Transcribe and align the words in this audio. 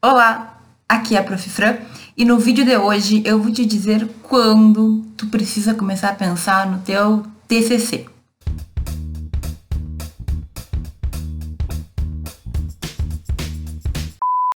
Olá, 0.00 0.60
aqui 0.88 1.16
é 1.16 1.18
a 1.18 1.24
Prof. 1.24 1.50
Fran 1.50 1.76
e 2.16 2.24
no 2.24 2.38
vídeo 2.38 2.64
de 2.64 2.76
hoje 2.76 3.20
eu 3.26 3.42
vou 3.42 3.50
te 3.50 3.66
dizer 3.66 4.08
quando 4.22 5.04
tu 5.16 5.26
precisa 5.26 5.74
começar 5.74 6.10
a 6.10 6.14
pensar 6.14 6.70
no 6.70 6.78
teu 6.78 7.26
TCC. 7.48 8.06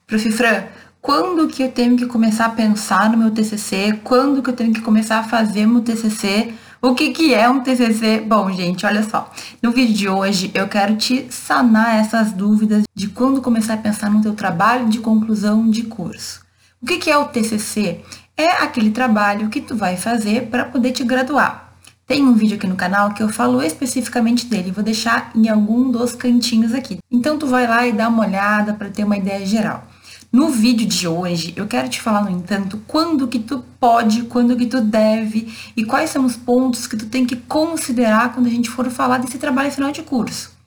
Prof. 0.06 0.32
Fran, 0.34 0.66
quando 1.02 1.48
que 1.48 1.64
eu 1.64 1.72
tenho 1.72 1.96
que 1.96 2.06
começar 2.06 2.48
a 2.48 2.50
pensar 2.50 3.10
no 3.10 3.18
meu 3.18 3.32
TCC? 3.32 3.98
Quando 4.04 4.44
que 4.44 4.50
eu 4.50 4.56
tenho 4.56 4.74
que 4.74 4.82
começar 4.82 5.20
a 5.20 5.24
fazer 5.24 5.66
meu 5.66 5.82
TCC? 5.82 6.54
O 6.82 6.96
que, 6.96 7.12
que 7.12 7.34
é 7.34 7.50
um 7.50 7.60
TCC? 7.60 8.22
Bom, 8.22 8.50
gente, 8.54 8.86
olha 8.86 9.04
só. 9.04 9.30
No 9.62 9.72
vídeo 9.72 9.94
de 9.94 10.08
hoje 10.08 10.50
eu 10.54 10.66
quero 10.66 10.96
te 10.96 11.28
sanar 11.30 12.00
essas 12.00 12.32
dúvidas 12.32 12.84
de 12.96 13.10
quando 13.10 13.42
começar 13.42 13.74
a 13.74 13.78
pensar 13.78 14.10
no 14.10 14.22
teu 14.22 14.34
trabalho 14.34 14.88
de 14.88 15.00
conclusão 15.00 15.70
de 15.70 15.84
curso. 15.84 16.40
O 16.82 16.86
que, 16.86 16.98
que 16.98 17.12
é 17.12 17.18
o 17.18 17.26
TCC? 17.26 18.00
É 18.38 18.64
aquele 18.64 18.92
trabalho 18.92 19.50
que 19.50 19.60
tu 19.60 19.76
vai 19.76 19.98
fazer 19.98 20.48
para 20.48 20.64
poder 20.64 20.94
te 20.94 21.04
graduar. 21.04 21.74
Tem 22.08 22.24
um 22.24 22.34
vídeo 22.34 22.56
aqui 22.56 22.66
no 22.66 22.78
canal 22.78 23.14
que 23.14 23.22
eu 23.22 23.28
falo 23.28 23.62
especificamente 23.62 24.46
dele, 24.46 24.72
vou 24.72 24.84
deixar 24.84 25.32
em 25.36 25.50
algum 25.50 25.92
dos 25.92 26.16
cantinhos 26.16 26.74
aqui. 26.74 26.98
Então 27.12 27.38
tu 27.38 27.46
vai 27.46 27.68
lá 27.68 27.86
e 27.86 27.92
dá 27.92 28.08
uma 28.08 28.26
olhada 28.26 28.74
para 28.74 28.90
ter 28.90 29.04
uma 29.04 29.18
ideia 29.18 29.46
geral. 29.46 29.86
No 30.32 30.50
vídeo 30.50 30.86
de 30.86 31.08
hoje, 31.08 31.54
eu 31.56 31.66
quero 31.66 31.90
te 31.90 32.00
falar, 32.00 32.24
no 32.24 32.30
entanto, 32.30 32.80
quando 32.86 33.28
que 33.28 33.40
tu 33.40 33.66
pode, 33.80 34.24
quando 34.24 34.56
que 34.56 34.68
tu 34.68 34.80
deve 34.80 35.52
e 35.76 35.84
quais 35.84 36.12
são 36.12 36.24
os 36.24 36.38
pontos 36.38 36.86
que 36.86 36.96
tu 36.96 37.08
tem 37.08 37.26
que 37.26 37.36
considerar 37.36 38.32
quando 38.32 38.46
a 38.46 38.52
gente 38.52 38.70
for 38.70 38.88
falar 38.92 39.18
desse 39.18 39.40
trabalho 39.40 39.72
final 39.72 39.92
de 39.92 40.04
curso. 40.04 40.59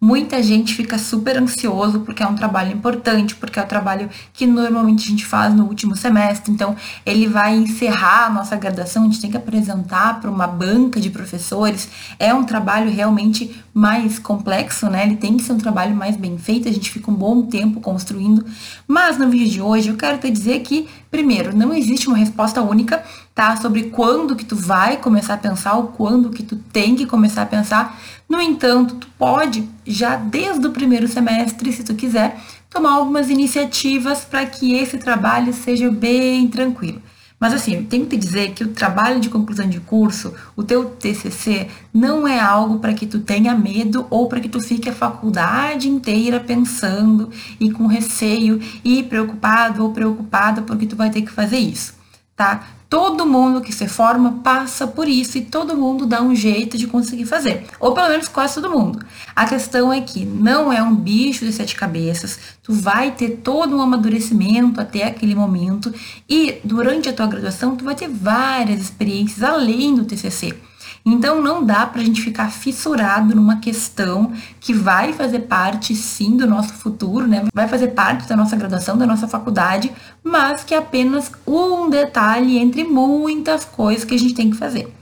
Muita 0.00 0.40
gente 0.40 0.76
fica 0.76 0.96
super 0.96 1.36
ansioso 1.36 2.00
porque 2.00 2.22
é 2.22 2.26
um 2.26 2.36
trabalho 2.36 2.72
importante, 2.72 3.34
porque 3.34 3.58
é 3.58 3.62
o 3.64 3.66
trabalho 3.66 4.08
que 4.32 4.46
normalmente 4.46 5.04
a 5.04 5.10
gente 5.10 5.26
faz 5.26 5.52
no 5.52 5.64
último 5.64 5.96
semestre. 5.96 6.52
Então, 6.52 6.76
ele 7.04 7.26
vai 7.26 7.56
encerrar 7.56 8.26
a 8.26 8.30
nossa 8.30 8.54
graduação, 8.54 9.02
a 9.02 9.06
gente 9.06 9.20
tem 9.20 9.28
que 9.28 9.36
apresentar 9.36 10.20
para 10.20 10.30
uma 10.30 10.46
banca 10.46 11.00
de 11.00 11.10
professores. 11.10 11.88
É 12.16 12.32
um 12.32 12.44
trabalho 12.44 12.88
realmente 12.88 13.60
mais 13.74 14.20
complexo, 14.20 14.88
né? 14.88 15.04
Ele 15.04 15.16
tem 15.16 15.36
que 15.36 15.42
ser 15.42 15.52
um 15.52 15.58
trabalho 15.58 15.96
mais 15.96 16.16
bem 16.16 16.38
feito, 16.38 16.68
a 16.68 16.72
gente 16.72 16.90
fica 16.92 17.10
um 17.10 17.14
bom 17.14 17.42
tempo 17.42 17.80
construindo. 17.80 18.46
Mas 18.86 19.18
no 19.18 19.28
vídeo 19.28 19.50
de 19.50 19.60
hoje 19.60 19.88
eu 19.88 19.96
quero 19.96 20.18
te 20.18 20.30
dizer 20.30 20.60
que, 20.60 20.88
primeiro, 21.10 21.56
não 21.56 21.74
existe 21.74 22.06
uma 22.06 22.16
resposta 22.16 22.62
única, 22.62 23.02
tá? 23.34 23.56
Sobre 23.56 23.84
quando 23.84 24.36
que 24.36 24.44
tu 24.44 24.54
vai 24.54 24.96
começar 24.96 25.34
a 25.34 25.38
pensar 25.38 25.74
ou 25.74 25.88
quando 25.88 26.30
que 26.30 26.44
tu 26.44 26.54
tem 26.54 26.94
que 26.94 27.04
começar 27.04 27.42
a 27.42 27.46
pensar 27.46 27.98
no 28.28 28.40
entanto, 28.40 28.96
tu 28.96 29.08
pode, 29.18 29.66
já 29.86 30.16
desde 30.16 30.66
o 30.66 30.70
primeiro 30.70 31.08
semestre, 31.08 31.72
se 31.72 31.82
tu 31.82 31.94
quiser, 31.94 32.38
tomar 32.68 32.92
algumas 32.92 33.30
iniciativas 33.30 34.24
para 34.24 34.44
que 34.44 34.74
esse 34.74 34.98
trabalho 34.98 35.54
seja 35.54 35.90
bem 35.90 36.46
tranquilo. 36.48 37.00
Mas 37.40 37.54
assim, 37.54 37.84
tenho 37.84 38.04
que 38.04 38.16
te 38.16 38.26
dizer 38.26 38.52
que 38.52 38.64
o 38.64 38.68
trabalho 38.68 39.20
de 39.20 39.30
conclusão 39.30 39.68
de 39.68 39.78
curso, 39.78 40.34
o 40.56 40.64
teu 40.64 40.84
TCC, 40.86 41.68
não 41.94 42.26
é 42.26 42.40
algo 42.40 42.80
para 42.80 42.92
que 42.92 43.06
tu 43.06 43.20
tenha 43.20 43.54
medo 43.54 44.06
ou 44.10 44.28
para 44.28 44.40
que 44.40 44.48
tu 44.48 44.60
fique 44.60 44.88
a 44.88 44.92
faculdade 44.92 45.88
inteira 45.88 46.40
pensando 46.40 47.30
e 47.60 47.70
com 47.70 47.86
receio 47.86 48.60
e 48.84 49.04
preocupado 49.04 49.84
ou 49.84 49.92
preocupada 49.92 50.62
porque 50.62 50.86
tu 50.86 50.96
vai 50.96 51.10
ter 51.10 51.22
que 51.22 51.30
fazer 51.30 51.58
isso, 51.58 51.94
tá? 52.38 52.68
Todo 52.88 53.26
mundo 53.26 53.60
que 53.60 53.72
se 53.72 53.86
forma 53.86 54.40
passa 54.42 54.86
por 54.86 55.06
isso 55.06 55.36
e 55.36 55.42
todo 55.42 55.76
mundo 55.76 56.06
dá 56.06 56.22
um 56.22 56.34
jeito 56.34 56.78
de 56.78 56.86
conseguir 56.86 57.26
fazer, 57.26 57.66
ou 57.78 57.92
pelo 57.92 58.08
menos 58.08 58.28
quase 58.28 58.54
todo 58.54 58.70
mundo. 58.70 59.04
A 59.36 59.44
questão 59.44 59.92
é 59.92 60.00
que 60.00 60.24
não 60.24 60.72
é 60.72 60.82
um 60.82 60.94
bicho 60.94 61.44
de 61.44 61.52
sete 61.52 61.74
cabeças, 61.74 62.38
tu 62.62 62.72
vai 62.72 63.10
ter 63.10 63.40
todo 63.44 63.76
um 63.76 63.82
amadurecimento 63.82 64.80
até 64.80 65.04
aquele 65.04 65.34
momento 65.34 65.92
e 66.26 66.60
durante 66.64 67.10
a 67.10 67.12
tua 67.12 67.26
graduação 67.26 67.76
tu 67.76 67.84
vai 67.84 67.94
ter 67.94 68.08
várias 68.08 68.80
experiências 68.80 69.42
além 69.42 69.94
do 69.94 70.04
TCC. 70.04 70.54
Então 71.04 71.40
não 71.42 71.64
dá 71.64 71.86
para 71.86 72.00
a 72.00 72.04
gente 72.04 72.20
ficar 72.20 72.50
fissurado 72.50 73.34
numa 73.34 73.56
questão 73.56 74.32
que 74.60 74.72
vai 74.72 75.12
fazer 75.12 75.40
parte 75.40 75.94
sim 75.94 76.36
do 76.36 76.46
nosso 76.46 76.74
futuro, 76.74 77.26
né? 77.26 77.44
Vai 77.52 77.68
fazer 77.68 77.88
parte 77.88 78.28
da 78.28 78.36
nossa 78.36 78.56
graduação, 78.56 78.96
da 78.96 79.06
nossa 79.06 79.26
faculdade, 79.26 79.90
mas 80.22 80.64
que 80.64 80.74
é 80.74 80.78
apenas 80.78 81.30
um 81.46 81.88
detalhe 81.88 82.58
entre 82.58 82.84
muitas 82.84 83.64
coisas 83.64 84.04
que 84.04 84.14
a 84.14 84.18
gente 84.18 84.34
tem 84.34 84.50
que 84.50 84.56
fazer. 84.56 84.92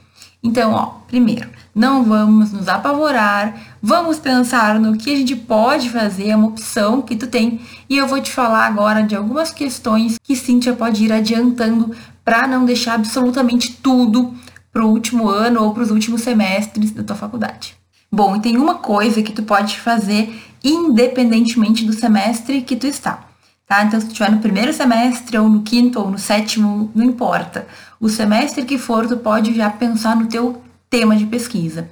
Então, 0.42 0.72
ó, 0.72 0.86
primeiro, 1.08 1.48
não 1.74 2.04
vamos 2.04 2.52
nos 2.52 2.68
apavorar, 2.68 3.54
vamos 3.82 4.18
pensar 4.18 4.78
no 4.78 4.96
que 4.96 5.12
a 5.12 5.16
gente 5.16 5.34
pode 5.34 5.90
fazer, 5.90 6.28
é 6.28 6.36
uma 6.36 6.46
opção 6.46 7.02
que 7.02 7.16
tu 7.16 7.26
tem, 7.26 7.60
e 7.88 7.96
eu 7.96 8.06
vou 8.06 8.20
te 8.20 8.30
falar 8.30 8.66
agora 8.66 9.02
de 9.02 9.16
algumas 9.16 9.50
questões 9.50 10.18
que 10.22 10.36
Cíntia 10.36 10.72
pode 10.72 11.04
ir 11.04 11.12
adiantando 11.12 11.94
para 12.24 12.46
não 12.46 12.64
deixar 12.64 12.94
absolutamente 12.94 13.72
tudo 13.72 14.32
para 14.76 14.84
o 14.84 14.90
último 14.90 15.30
ano 15.30 15.62
ou 15.64 15.72
para 15.72 15.84
os 15.84 15.90
últimos 15.90 16.20
semestres 16.20 16.90
da 16.90 17.02
tua 17.02 17.16
faculdade. 17.16 17.74
Bom, 18.12 18.36
e 18.36 18.40
tem 18.40 18.58
uma 18.58 18.74
coisa 18.74 19.22
que 19.22 19.32
tu 19.32 19.42
pode 19.42 19.80
fazer 19.80 20.38
independentemente 20.62 21.82
do 21.86 21.94
semestre 21.94 22.60
que 22.60 22.76
tu 22.76 22.86
está. 22.86 23.26
Tá? 23.66 23.82
Então, 23.84 23.98
se 23.98 24.04
tu 24.04 24.12
estiver 24.12 24.30
no 24.30 24.38
primeiro 24.38 24.74
semestre, 24.74 25.38
ou 25.38 25.48
no 25.48 25.62
quinto, 25.62 25.98
ou 25.98 26.10
no 26.10 26.18
sétimo, 26.18 26.92
não 26.94 27.06
importa. 27.06 27.66
O 27.98 28.10
semestre 28.10 28.66
que 28.66 28.76
for, 28.76 29.08
tu 29.08 29.16
pode 29.16 29.54
já 29.54 29.70
pensar 29.70 30.14
no 30.14 30.26
teu 30.26 30.62
tema 30.90 31.16
de 31.16 31.24
pesquisa. 31.24 31.88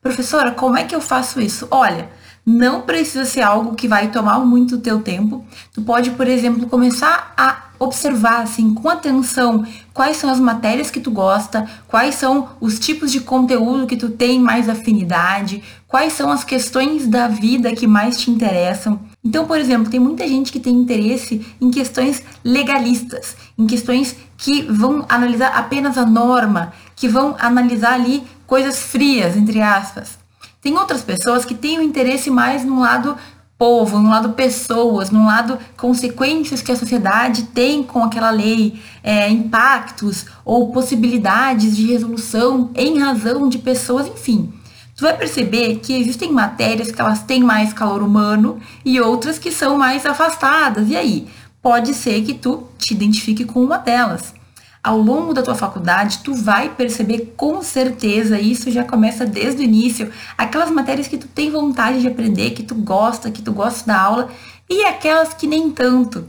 Professora, 0.00 0.52
como 0.52 0.78
é 0.78 0.84
que 0.84 0.94
eu 0.94 1.00
faço 1.00 1.40
isso? 1.40 1.66
Olha, 1.72 2.08
não 2.48 2.80
precisa 2.80 3.26
ser 3.26 3.42
algo 3.42 3.74
que 3.74 3.86
vai 3.86 4.10
tomar 4.10 4.38
muito 4.38 4.78
do 4.78 4.82
teu 4.82 5.02
tempo. 5.02 5.44
Tu 5.70 5.82
pode, 5.82 6.12
por 6.12 6.26
exemplo, 6.26 6.66
começar 6.66 7.34
a 7.36 7.64
observar 7.78 8.40
assim 8.40 8.72
com 8.72 8.88
atenção 8.88 9.66
quais 9.92 10.16
são 10.16 10.30
as 10.30 10.40
matérias 10.40 10.90
que 10.90 10.98
tu 10.98 11.10
gosta, 11.10 11.68
quais 11.86 12.14
são 12.14 12.48
os 12.58 12.78
tipos 12.78 13.12
de 13.12 13.20
conteúdo 13.20 13.86
que 13.86 13.98
tu 13.98 14.08
tem 14.08 14.40
mais 14.40 14.66
afinidade, 14.66 15.62
quais 15.86 16.14
são 16.14 16.32
as 16.32 16.42
questões 16.42 17.06
da 17.06 17.28
vida 17.28 17.74
que 17.76 17.86
mais 17.86 18.18
te 18.18 18.30
interessam. 18.30 18.98
Então, 19.22 19.46
por 19.46 19.58
exemplo, 19.58 19.90
tem 19.90 20.00
muita 20.00 20.26
gente 20.26 20.50
que 20.50 20.58
tem 20.58 20.74
interesse 20.74 21.46
em 21.60 21.70
questões 21.70 22.22
legalistas, 22.42 23.36
em 23.58 23.66
questões 23.66 24.16
que 24.38 24.62
vão 24.62 25.04
analisar 25.06 25.48
apenas 25.48 25.98
a 25.98 26.06
norma, 26.06 26.72
que 26.96 27.08
vão 27.08 27.36
analisar 27.38 27.92
ali 27.92 28.22
coisas 28.46 28.78
frias, 28.78 29.36
entre 29.36 29.60
aspas. 29.60 30.18
Tem 30.60 30.76
outras 30.76 31.02
pessoas 31.02 31.44
que 31.44 31.54
têm 31.54 31.78
o 31.78 31.82
interesse 31.82 32.30
mais 32.30 32.64
no 32.64 32.80
lado 32.80 33.16
povo, 33.56 33.98
num 33.98 34.10
lado 34.10 34.30
pessoas, 34.30 35.10
num 35.10 35.26
lado 35.26 35.58
consequências 35.76 36.62
que 36.62 36.70
a 36.70 36.76
sociedade 36.76 37.44
tem 37.44 37.82
com 37.82 38.02
aquela 38.04 38.30
lei, 38.30 38.80
é, 39.02 39.28
impactos 39.28 40.26
ou 40.44 40.70
possibilidades 40.70 41.76
de 41.76 41.86
resolução 41.86 42.70
em 42.74 42.98
razão 42.98 43.48
de 43.48 43.58
pessoas, 43.58 44.06
enfim. 44.06 44.52
Tu 44.96 45.02
vai 45.02 45.16
perceber 45.16 45.76
que 45.76 45.92
existem 45.92 46.32
matérias 46.32 46.90
que 46.90 47.00
elas 47.00 47.22
têm 47.22 47.42
mais 47.42 47.72
calor 47.72 48.02
humano 48.02 48.58
e 48.84 49.00
outras 49.00 49.38
que 49.38 49.52
são 49.52 49.78
mais 49.78 50.04
afastadas. 50.04 50.88
E 50.88 50.96
aí, 50.96 51.28
pode 51.62 51.94
ser 51.94 52.22
que 52.24 52.34
tu 52.34 52.64
te 52.76 52.94
identifique 52.94 53.44
com 53.44 53.62
uma 53.62 53.78
delas 53.78 54.34
ao 54.82 54.98
longo 54.98 55.34
da 55.34 55.42
tua 55.42 55.54
faculdade, 55.54 56.18
tu 56.18 56.34
vai 56.34 56.70
perceber 56.70 57.34
com 57.36 57.62
certeza, 57.62 58.40
isso 58.40 58.70
já 58.70 58.84
começa 58.84 59.26
desde 59.26 59.62
o 59.62 59.64
início, 59.64 60.10
aquelas 60.36 60.70
matérias 60.70 61.08
que 61.08 61.18
tu 61.18 61.28
tem 61.28 61.50
vontade 61.50 62.00
de 62.00 62.08
aprender, 62.08 62.50
que 62.50 62.62
tu 62.62 62.74
gosta, 62.74 63.30
que 63.30 63.42
tu 63.42 63.52
gosta 63.52 63.86
da 63.86 64.00
aula, 64.00 64.30
e 64.68 64.84
aquelas 64.84 65.34
que 65.34 65.46
nem 65.46 65.70
tanto. 65.70 66.24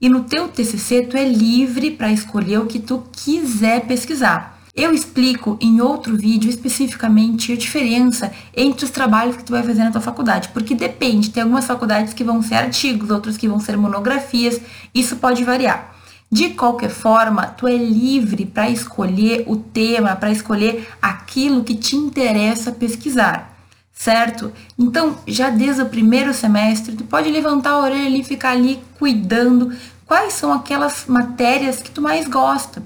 E 0.00 0.08
no 0.08 0.24
teu 0.24 0.48
TCC, 0.48 1.02
tu 1.02 1.16
é 1.16 1.24
livre 1.24 1.90
para 1.90 2.10
escolher 2.10 2.58
o 2.58 2.66
que 2.66 2.78
tu 2.78 3.02
quiser 3.12 3.86
pesquisar. 3.86 4.58
Eu 4.74 4.94
explico 4.94 5.58
em 5.60 5.80
outro 5.80 6.16
vídeo 6.16 6.48
especificamente 6.48 7.52
a 7.52 7.56
diferença 7.56 8.32
entre 8.56 8.84
os 8.84 8.90
trabalhos 8.90 9.36
que 9.36 9.44
tu 9.44 9.52
vai 9.52 9.62
fazer 9.62 9.84
na 9.84 9.90
tua 9.90 10.00
faculdade, 10.00 10.48
porque 10.54 10.74
depende, 10.74 11.30
tem 11.30 11.42
algumas 11.42 11.66
faculdades 11.66 12.14
que 12.14 12.24
vão 12.24 12.40
ser 12.40 12.54
artigos, 12.54 13.10
outras 13.10 13.36
que 13.36 13.48
vão 13.48 13.60
ser 13.60 13.76
monografias, 13.76 14.60
isso 14.94 15.16
pode 15.16 15.44
variar. 15.44 15.99
De 16.32 16.50
qualquer 16.50 16.90
forma, 16.90 17.48
tu 17.48 17.66
é 17.66 17.76
livre 17.76 18.46
para 18.46 18.70
escolher 18.70 19.44
o 19.48 19.56
tema, 19.56 20.14
para 20.14 20.30
escolher 20.30 20.88
aquilo 21.02 21.64
que 21.64 21.74
te 21.74 21.96
interessa 21.96 22.70
pesquisar, 22.70 23.52
certo? 23.92 24.52
Então, 24.78 25.18
já 25.26 25.50
desde 25.50 25.82
o 25.82 25.86
primeiro 25.86 26.32
semestre, 26.32 26.94
tu 26.94 27.02
pode 27.02 27.28
levantar 27.28 27.70
a 27.70 27.80
orelha 27.80 28.16
e 28.16 28.22
ficar 28.22 28.50
ali 28.50 28.80
cuidando 28.96 29.72
quais 30.06 30.34
são 30.34 30.52
aquelas 30.52 31.06
matérias 31.06 31.82
que 31.82 31.90
tu 31.90 32.00
mais 32.00 32.28
gosta. 32.28 32.80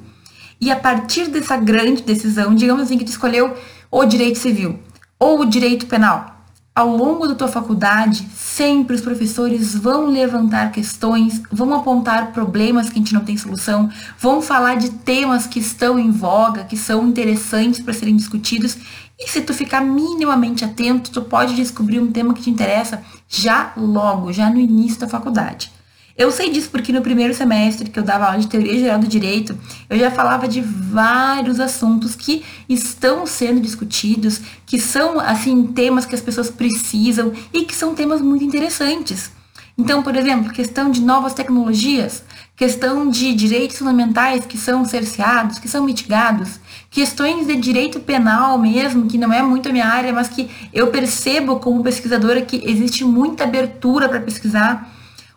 E 0.58 0.70
a 0.70 0.76
partir 0.76 1.28
dessa 1.28 1.58
grande 1.58 2.02
decisão, 2.02 2.54
digamos 2.54 2.84
assim 2.84 2.96
que 2.96 3.04
tu 3.04 3.08
escolheu 3.08 3.54
o 3.90 4.06
direito 4.06 4.38
civil 4.38 4.78
ou 5.18 5.40
o 5.40 5.44
direito 5.44 5.84
penal, 5.84 6.33
ao 6.74 6.88
longo 6.88 7.28
da 7.28 7.36
tua 7.36 7.46
faculdade, 7.46 8.26
sempre 8.34 8.96
os 8.96 9.00
professores 9.00 9.76
vão 9.76 10.06
levantar 10.06 10.72
questões, 10.72 11.40
vão 11.50 11.72
apontar 11.72 12.32
problemas 12.32 12.88
que 12.88 12.94
a 12.94 12.98
gente 12.98 13.14
não 13.14 13.24
tem 13.24 13.36
solução, 13.36 13.88
vão 14.18 14.42
falar 14.42 14.74
de 14.74 14.90
temas 14.90 15.46
que 15.46 15.60
estão 15.60 16.00
em 16.00 16.10
voga, 16.10 16.64
que 16.64 16.76
são 16.76 17.06
interessantes 17.06 17.78
para 17.78 17.94
serem 17.94 18.16
discutidos. 18.16 18.76
E 19.16 19.30
se 19.30 19.40
tu 19.42 19.54
ficar 19.54 19.82
minimamente 19.82 20.64
atento, 20.64 21.12
tu 21.12 21.22
pode 21.22 21.54
descobrir 21.54 22.00
um 22.00 22.10
tema 22.10 22.34
que 22.34 22.42
te 22.42 22.50
interessa 22.50 23.00
já 23.28 23.72
logo, 23.76 24.32
já 24.32 24.50
no 24.50 24.58
início 24.58 24.98
da 24.98 25.06
faculdade. 25.06 25.70
Eu 26.16 26.30
sei 26.30 26.48
disso 26.48 26.70
porque 26.70 26.92
no 26.92 27.02
primeiro 27.02 27.34
semestre 27.34 27.90
que 27.90 27.98
eu 27.98 28.02
dava 28.02 28.26
aula 28.26 28.38
de 28.38 28.46
teoria 28.46 28.78
geral 28.78 29.00
do 29.00 29.06
direito, 29.08 29.58
eu 29.90 29.98
já 29.98 30.12
falava 30.12 30.46
de 30.46 30.60
vários 30.60 31.58
assuntos 31.58 32.14
que 32.14 32.44
estão 32.68 33.26
sendo 33.26 33.60
discutidos, 33.60 34.40
que 34.64 34.78
são 34.78 35.18
assim 35.18 35.66
temas 35.66 36.06
que 36.06 36.14
as 36.14 36.20
pessoas 36.20 36.50
precisam 36.50 37.32
e 37.52 37.64
que 37.64 37.74
são 37.74 37.96
temas 37.96 38.20
muito 38.20 38.44
interessantes. 38.44 39.32
Então, 39.76 40.04
por 40.04 40.14
exemplo, 40.14 40.52
questão 40.52 40.88
de 40.88 41.00
novas 41.00 41.34
tecnologias, 41.34 42.22
questão 42.54 43.10
de 43.10 43.34
direitos 43.34 43.76
fundamentais 43.76 44.46
que 44.46 44.56
são 44.56 44.84
cerceados, 44.84 45.58
que 45.58 45.68
são 45.68 45.84
mitigados, 45.84 46.60
questões 46.88 47.44
de 47.48 47.56
direito 47.56 47.98
penal 47.98 48.56
mesmo, 48.56 49.06
que 49.08 49.18
não 49.18 49.32
é 49.32 49.42
muito 49.42 49.68
a 49.68 49.72
minha 49.72 49.88
área, 49.88 50.12
mas 50.12 50.28
que 50.28 50.48
eu 50.72 50.92
percebo 50.92 51.58
como 51.58 51.82
pesquisadora 51.82 52.40
que 52.40 52.62
existe 52.64 53.04
muita 53.04 53.42
abertura 53.42 54.08
para 54.08 54.20
pesquisar. 54.20 54.93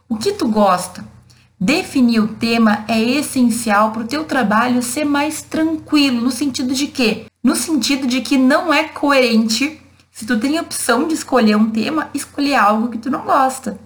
O 0.09 0.15
que 0.15 0.31
tu 0.31 0.47
gosta? 0.47 1.03
Definir 1.59 2.21
o 2.21 2.29
tema 2.29 2.85
é 2.87 2.97
essencial 2.97 3.91
para 3.91 4.03
o 4.03 4.07
teu 4.07 4.23
trabalho 4.23 4.81
ser 4.81 5.03
mais 5.03 5.41
tranquilo, 5.41 6.21
no 6.21 6.31
sentido 6.31 6.73
de 6.73 6.87
quê? 6.87 7.25
No 7.43 7.57
sentido 7.57 8.07
de 8.07 8.21
que 8.21 8.37
não 8.37 8.73
é 8.73 8.85
coerente 8.85 9.81
se 10.09 10.25
tu 10.25 10.39
tem 10.39 10.57
a 10.57 10.61
opção 10.61 11.09
de 11.09 11.13
escolher 11.13 11.57
um 11.57 11.69
tema, 11.69 12.09
escolher 12.13 12.55
algo 12.55 12.87
que 12.87 12.97
tu 12.97 13.09
não 13.11 13.25
gosta. 13.25 13.77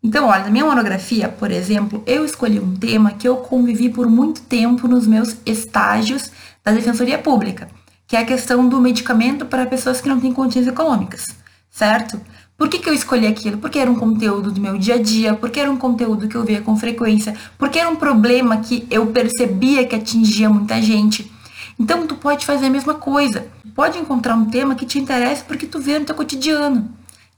Então, 0.00 0.28
olha, 0.28 0.44
na 0.44 0.50
minha 0.50 0.64
monografia, 0.64 1.28
por 1.28 1.50
exemplo, 1.50 2.00
eu 2.06 2.24
escolhi 2.24 2.60
um 2.60 2.76
tema 2.76 3.14
que 3.14 3.26
eu 3.26 3.38
convivi 3.38 3.90
por 3.90 4.08
muito 4.08 4.42
tempo 4.42 4.86
nos 4.86 5.04
meus 5.04 5.36
estágios 5.44 6.30
da 6.62 6.70
Defensoria 6.70 7.18
Pública, 7.18 7.68
que 8.06 8.14
é 8.14 8.20
a 8.20 8.24
questão 8.24 8.68
do 8.68 8.80
medicamento 8.80 9.44
para 9.44 9.66
pessoas 9.66 10.00
que 10.00 10.08
não 10.08 10.20
têm 10.20 10.32
condições 10.32 10.68
econômicas, 10.68 11.26
certo? 11.68 12.20
Por 12.56 12.70
que, 12.70 12.78
que 12.78 12.88
eu 12.88 12.94
escolhi 12.94 13.26
aquilo? 13.26 13.58
Porque 13.58 13.78
era 13.78 13.90
um 13.90 13.96
conteúdo 13.96 14.50
do 14.50 14.60
meu 14.60 14.78
dia 14.78 14.94
a 14.94 15.02
dia, 15.02 15.34
porque 15.34 15.60
era 15.60 15.70
um 15.70 15.76
conteúdo 15.76 16.26
que 16.26 16.34
eu 16.34 16.42
via 16.42 16.62
com 16.62 16.74
frequência, 16.74 17.34
porque 17.58 17.78
era 17.78 17.88
um 17.88 17.96
problema 17.96 18.56
que 18.56 18.86
eu 18.90 19.06
percebia 19.08 19.86
que 19.86 19.94
atingia 19.94 20.48
muita 20.48 20.80
gente. 20.80 21.30
Então, 21.78 22.06
tu 22.06 22.14
pode 22.14 22.46
fazer 22.46 22.66
a 22.66 22.70
mesma 22.70 22.94
coisa. 22.94 23.46
Pode 23.74 23.98
encontrar 23.98 24.34
um 24.34 24.46
tema 24.46 24.74
que 24.74 24.86
te 24.86 24.98
interessa 24.98 25.44
porque 25.46 25.66
tu 25.66 25.78
vê 25.78 25.98
no 25.98 26.06
teu 26.06 26.14
cotidiano. 26.14 26.88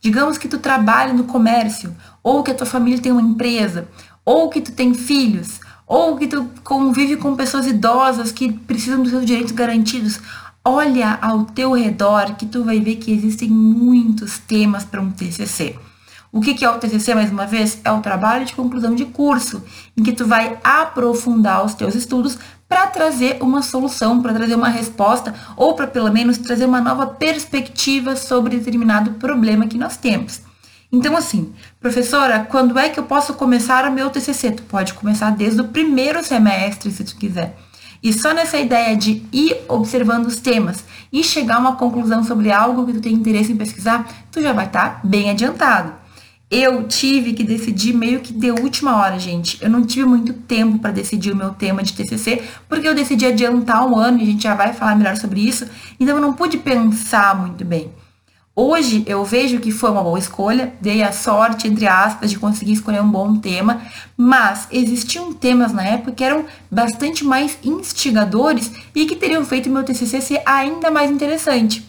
Digamos 0.00 0.38
que 0.38 0.46
tu 0.46 0.58
trabalha 0.58 1.12
no 1.12 1.24
comércio, 1.24 1.96
ou 2.22 2.44
que 2.44 2.52
a 2.52 2.54
tua 2.54 2.66
família 2.66 3.00
tem 3.00 3.10
uma 3.10 3.20
empresa, 3.20 3.88
ou 4.24 4.48
que 4.48 4.60
tu 4.60 4.70
tem 4.70 4.94
filhos, 4.94 5.58
ou 5.84 6.16
que 6.16 6.28
tu 6.28 6.48
convive 6.62 7.16
com 7.16 7.34
pessoas 7.34 7.66
idosas 7.66 8.30
que 8.30 8.52
precisam 8.52 9.02
dos 9.02 9.10
seus 9.10 9.26
direitos 9.26 9.50
garantidos. 9.50 10.20
Olha 10.64 11.18
ao 11.22 11.44
teu 11.44 11.72
redor 11.72 12.34
que 12.36 12.46
tu 12.46 12.64
vai 12.64 12.80
ver 12.80 12.96
que 12.96 13.12
existem 13.12 13.48
muitos 13.48 14.38
temas 14.38 14.84
para 14.84 15.00
um 15.00 15.10
TCC. 15.10 15.78
O 16.30 16.40
que 16.40 16.62
é 16.62 16.70
o 16.70 16.78
TCC, 16.78 17.14
mais 17.14 17.30
uma 17.30 17.46
vez? 17.46 17.80
É 17.82 17.90
o 17.90 18.02
trabalho 18.02 18.44
de 18.44 18.52
conclusão 18.52 18.94
de 18.94 19.06
curso, 19.06 19.62
em 19.96 20.02
que 20.02 20.12
tu 20.12 20.26
vai 20.26 20.58
aprofundar 20.62 21.64
os 21.64 21.72
teus 21.72 21.94
estudos 21.94 22.38
para 22.68 22.86
trazer 22.88 23.38
uma 23.40 23.62
solução, 23.62 24.20
para 24.20 24.34
trazer 24.34 24.54
uma 24.54 24.68
resposta, 24.68 25.34
ou 25.56 25.74
para 25.74 25.86
pelo 25.86 26.12
menos 26.12 26.36
trazer 26.36 26.66
uma 26.66 26.82
nova 26.82 27.06
perspectiva 27.06 28.14
sobre 28.14 28.58
determinado 28.58 29.12
problema 29.12 29.66
que 29.66 29.78
nós 29.78 29.96
temos. 29.96 30.42
Então, 30.92 31.16
assim, 31.16 31.52
professora, 31.80 32.46
quando 32.48 32.78
é 32.78 32.90
que 32.90 33.00
eu 33.00 33.04
posso 33.04 33.32
começar 33.34 33.88
o 33.88 33.92
meu 33.92 34.10
TCC? 34.10 34.52
Tu 34.52 34.62
pode 34.64 34.92
começar 34.94 35.30
desde 35.30 35.62
o 35.62 35.68
primeiro 35.68 36.22
semestre, 36.22 36.90
se 36.90 37.04
tu 37.04 37.16
quiser. 37.16 37.56
E 38.02 38.12
só 38.12 38.32
nessa 38.32 38.58
ideia 38.58 38.96
de 38.96 39.22
ir 39.32 39.56
observando 39.68 40.26
os 40.26 40.36
temas 40.36 40.84
e 41.12 41.22
chegar 41.24 41.56
a 41.56 41.60
uma 41.60 41.76
conclusão 41.76 42.22
sobre 42.22 42.50
algo 42.52 42.86
que 42.86 42.92
tu 42.92 43.00
tem 43.00 43.12
interesse 43.12 43.52
em 43.52 43.56
pesquisar, 43.56 44.08
tu 44.30 44.40
já 44.40 44.52
vai 44.52 44.66
estar 44.66 44.96
tá 44.96 45.00
bem 45.02 45.30
adiantado. 45.30 45.92
Eu 46.50 46.84
tive 46.88 47.34
que 47.34 47.44
decidir 47.44 47.92
meio 47.92 48.20
que 48.20 48.32
de 48.32 48.50
última 48.50 48.96
hora, 48.96 49.18
gente. 49.18 49.62
Eu 49.62 49.68
não 49.68 49.84
tive 49.84 50.06
muito 50.06 50.32
tempo 50.32 50.78
para 50.78 50.90
decidir 50.90 51.30
o 51.30 51.36
meu 51.36 51.50
tema 51.50 51.82
de 51.82 51.92
TCC, 51.92 52.42
porque 52.66 52.88
eu 52.88 52.94
decidi 52.94 53.26
adiantar 53.26 53.86
um 53.86 53.96
ano 53.96 54.18
e 54.18 54.22
a 54.22 54.26
gente 54.26 54.42
já 54.44 54.54
vai 54.54 54.72
falar 54.72 54.96
melhor 54.96 55.16
sobre 55.16 55.40
isso. 55.40 55.66
Então 56.00 56.16
eu 56.16 56.22
não 56.22 56.32
pude 56.32 56.56
pensar 56.56 57.36
muito 57.36 57.64
bem. 57.66 57.90
Hoje 58.60 59.04
eu 59.06 59.24
vejo 59.24 59.60
que 59.60 59.70
foi 59.70 59.88
uma 59.88 60.02
boa 60.02 60.18
escolha, 60.18 60.74
dei 60.80 61.00
a 61.00 61.12
sorte, 61.12 61.68
entre 61.68 61.86
aspas, 61.86 62.28
de 62.28 62.40
conseguir 62.40 62.72
escolher 62.72 63.00
um 63.00 63.08
bom 63.08 63.36
tema, 63.36 63.82
mas 64.16 64.66
existiam 64.72 65.32
temas 65.32 65.72
na 65.72 65.84
época 65.84 66.10
que 66.10 66.24
eram 66.24 66.44
bastante 66.68 67.24
mais 67.24 67.56
instigadores 67.62 68.72
e 68.96 69.06
que 69.06 69.14
teriam 69.14 69.44
feito 69.44 69.70
meu 69.70 69.84
TCC 69.84 70.20
ser 70.20 70.42
ainda 70.44 70.90
mais 70.90 71.08
interessante. 71.08 71.88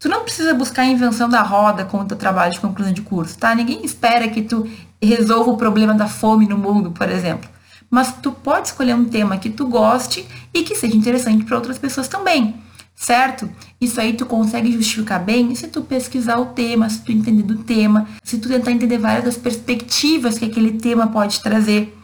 Tu 0.00 0.08
não 0.08 0.24
precisa 0.24 0.52
buscar 0.54 0.82
a 0.82 0.86
invenção 0.86 1.28
da 1.28 1.40
roda 1.40 1.84
com 1.84 2.00
o 2.00 2.04
teu 2.04 2.16
trabalho 2.16 2.52
de 2.52 2.58
conclusão 2.58 2.92
de 2.92 3.02
curso, 3.02 3.38
tá? 3.38 3.54
Ninguém 3.54 3.84
espera 3.84 4.26
que 4.26 4.42
tu 4.42 4.68
resolva 5.00 5.52
o 5.52 5.56
problema 5.56 5.94
da 5.94 6.08
fome 6.08 6.48
no 6.48 6.58
mundo, 6.58 6.90
por 6.90 7.08
exemplo. 7.08 7.48
Mas 7.88 8.12
tu 8.20 8.32
pode 8.32 8.66
escolher 8.66 8.96
um 8.96 9.04
tema 9.04 9.38
que 9.38 9.50
tu 9.50 9.68
goste 9.68 10.26
e 10.52 10.64
que 10.64 10.74
seja 10.74 10.96
interessante 10.96 11.44
para 11.44 11.54
outras 11.54 11.78
pessoas 11.78 12.08
também 12.08 12.56
certo? 12.98 13.48
Isso 13.80 14.00
aí 14.00 14.12
tu 14.14 14.26
consegue 14.26 14.72
justificar 14.72 15.22
bem 15.24 15.54
se 15.54 15.68
tu 15.68 15.82
pesquisar 15.82 16.38
o 16.38 16.46
tema, 16.46 16.90
se 16.90 17.00
tu 17.00 17.12
entender 17.12 17.42
do 17.42 17.58
tema, 17.58 18.08
se 18.24 18.38
tu 18.38 18.48
tentar 18.48 18.72
entender 18.72 18.98
várias 18.98 19.24
das 19.24 19.36
perspectivas 19.36 20.38
que 20.38 20.44
aquele 20.44 20.72
tema 20.72 21.06
pode 21.06 21.40
trazer. 21.40 21.96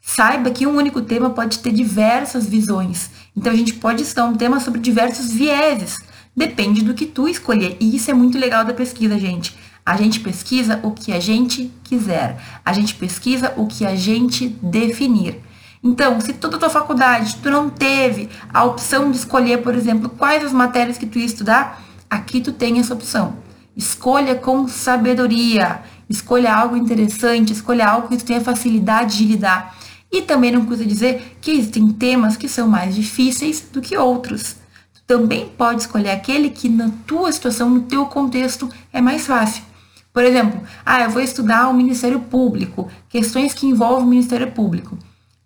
Saiba 0.00 0.50
que 0.50 0.66
um 0.66 0.76
único 0.76 1.00
tema 1.00 1.30
pode 1.30 1.60
ter 1.60 1.72
diversas 1.72 2.46
visões. 2.46 3.08
Então 3.36 3.52
a 3.52 3.56
gente 3.56 3.74
pode 3.74 4.02
estudar 4.02 4.26
um 4.26 4.34
tema 4.34 4.60
sobre 4.60 4.80
diversos 4.80 5.32
vieses. 5.32 5.96
Depende 6.36 6.82
do 6.82 6.92
que 6.92 7.06
tu 7.06 7.28
escolher. 7.28 7.76
E 7.80 7.96
isso 7.96 8.10
é 8.10 8.14
muito 8.14 8.36
legal 8.38 8.64
da 8.64 8.74
pesquisa, 8.74 9.18
gente. 9.18 9.56
A 9.84 9.96
gente 9.96 10.20
pesquisa 10.20 10.80
o 10.82 10.90
que 10.90 11.12
a 11.12 11.20
gente 11.20 11.70
quiser. 11.84 12.40
A 12.64 12.72
gente 12.72 12.94
pesquisa 12.94 13.52
o 13.56 13.66
que 13.66 13.86
a 13.86 13.94
gente 13.94 14.48
definir. 14.62 15.40
Então, 15.84 16.20
se 16.20 16.32
toda 16.34 16.56
a 16.56 16.60
tua 16.60 16.70
faculdade 16.70 17.38
tu 17.42 17.50
não 17.50 17.68
teve 17.68 18.28
a 18.54 18.62
opção 18.62 19.10
de 19.10 19.16
escolher, 19.16 19.62
por 19.62 19.74
exemplo, 19.74 20.08
quais 20.08 20.44
as 20.44 20.52
matérias 20.52 20.96
que 20.96 21.06
tu 21.06 21.18
ia 21.18 21.26
estudar, 21.26 21.82
aqui 22.08 22.40
tu 22.40 22.52
tem 22.52 22.78
essa 22.78 22.94
opção. 22.94 23.36
Escolha 23.76 24.36
com 24.36 24.68
sabedoria, 24.68 25.82
escolha 26.08 26.54
algo 26.54 26.76
interessante, 26.76 27.52
escolha 27.52 27.88
algo 27.88 28.08
que 28.08 28.16
tu 28.16 28.24
tenha 28.24 28.40
facilidade 28.40 29.18
de 29.18 29.24
lidar. 29.24 29.76
E 30.10 30.22
também 30.22 30.52
não 30.52 30.64
custa 30.66 30.84
dizer 30.84 31.36
que 31.40 31.50
existem 31.50 31.88
temas 31.88 32.36
que 32.36 32.48
são 32.48 32.68
mais 32.68 32.94
difíceis 32.94 33.66
do 33.72 33.80
que 33.80 33.96
outros. 33.96 34.56
Tu 34.94 35.02
também 35.04 35.48
pode 35.48 35.80
escolher 35.80 36.10
aquele 36.10 36.50
que 36.50 36.68
na 36.68 36.90
tua 37.06 37.32
situação, 37.32 37.68
no 37.68 37.80
teu 37.80 38.06
contexto, 38.06 38.68
é 38.92 39.00
mais 39.00 39.26
fácil. 39.26 39.64
Por 40.12 40.22
exemplo, 40.22 40.60
ah, 40.84 41.00
eu 41.00 41.10
vou 41.10 41.22
estudar 41.22 41.68
o 41.68 41.74
Ministério 41.74 42.20
Público, 42.20 42.88
questões 43.08 43.54
que 43.54 43.66
envolvem 43.66 44.04
o 44.04 44.08
Ministério 44.08 44.52
Público. 44.52 44.96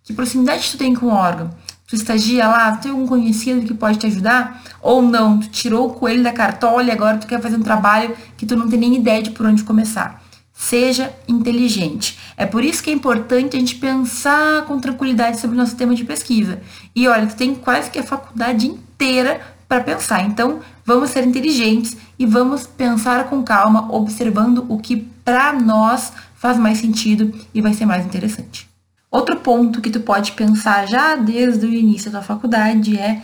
Que 0.07 0.13
proximidade 0.13 0.71
tu 0.71 0.79
tem 0.79 0.95
com 0.95 1.07
o 1.07 1.11
órgão? 1.11 1.51
Tu 1.85 1.97
estagia 1.97 2.47
lá, 2.47 2.77
tu 2.77 2.83
tem 2.83 2.93
algum 2.93 3.09
conhecido 3.09 3.67
que 3.67 3.75
pode 3.75 3.99
te 3.99 4.07
ajudar? 4.07 4.63
Ou 4.81 5.03
não, 5.03 5.41
tu 5.41 5.49
tirou 5.49 5.89
o 5.89 5.95
coelho 5.95 6.23
da 6.23 6.33
cartola 6.33 6.85
e 6.85 6.93
agora 6.93 7.19
tu 7.19 7.27
quer 7.27 7.43
fazer 7.43 7.57
um 7.57 7.63
trabalho 7.63 8.17
que 8.37 8.47
tu 8.47 8.55
não 8.55 8.69
tem 8.69 8.79
nem 8.79 8.95
ideia 8.95 9.21
de 9.21 9.33
por 9.33 9.45
onde 9.45 9.65
começar. 9.65 10.23
Seja 10.53 11.13
inteligente. 11.27 12.17
É 12.37 12.47
por 12.47 12.65
isso 12.65 12.85
que 12.85 12.91
é 12.91 12.93
importante 12.93 13.57
a 13.57 13.59
gente 13.59 13.75
pensar 13.75 14.65
com 14.67 14.79
tranquilidade 14.79 15.41
sobre 15.41 15.57
o 15.57 15.59
nosso 15.59 15.75
tema 15.75 15.93
de 15.93 16.05
pesquisa. 16.05 16.63
E 16.95 17.09
olha, 17.09 17.27
tu 17.27 17.35
tem 17.35 17.53
quase 17.57 17.91
que 17.91 17.99
a 17.99 18.05
faculdade 18.05 18.65
inteira 18.65 19.41
para 19.69 19.83
pensar. 19.83 20.23
Então, 20.23 20.61
vamos 20.85 21.11
ser 21.11 21.27
inteligentes 21.27 21.97
e 22.17 22.25
vamos 22.25 22.65
pensar 22.65 23.25
com 23.25 23.43
calma, 23.43 23.93
observando 23.93 24.65
o 24.69 24.79
que 24.79 24.99
para 25.25 25.53
nós 25.53 26.13
faz 26.37 26.57
mais 26.57 26.79
sentido 26.79 27.35
e 27.53 27.61
vai 27.61 27.75
ser 27.75 27.87
mais 27.87 28.07
interessante. 28.07 28.76
Outro 29.17 29.37
ponto 29.37 29.81
que 29.81 29.89
tu 29.89 30.01
pode 30.01 30.33
pensar 30.33 30.87
já 30.87 31.17
desde 31.17 31.65
o 31.65 31.73
início 31.73 32.11
da 32.11 32.21
faculdade 32.21 32.99
é 32.99 33.23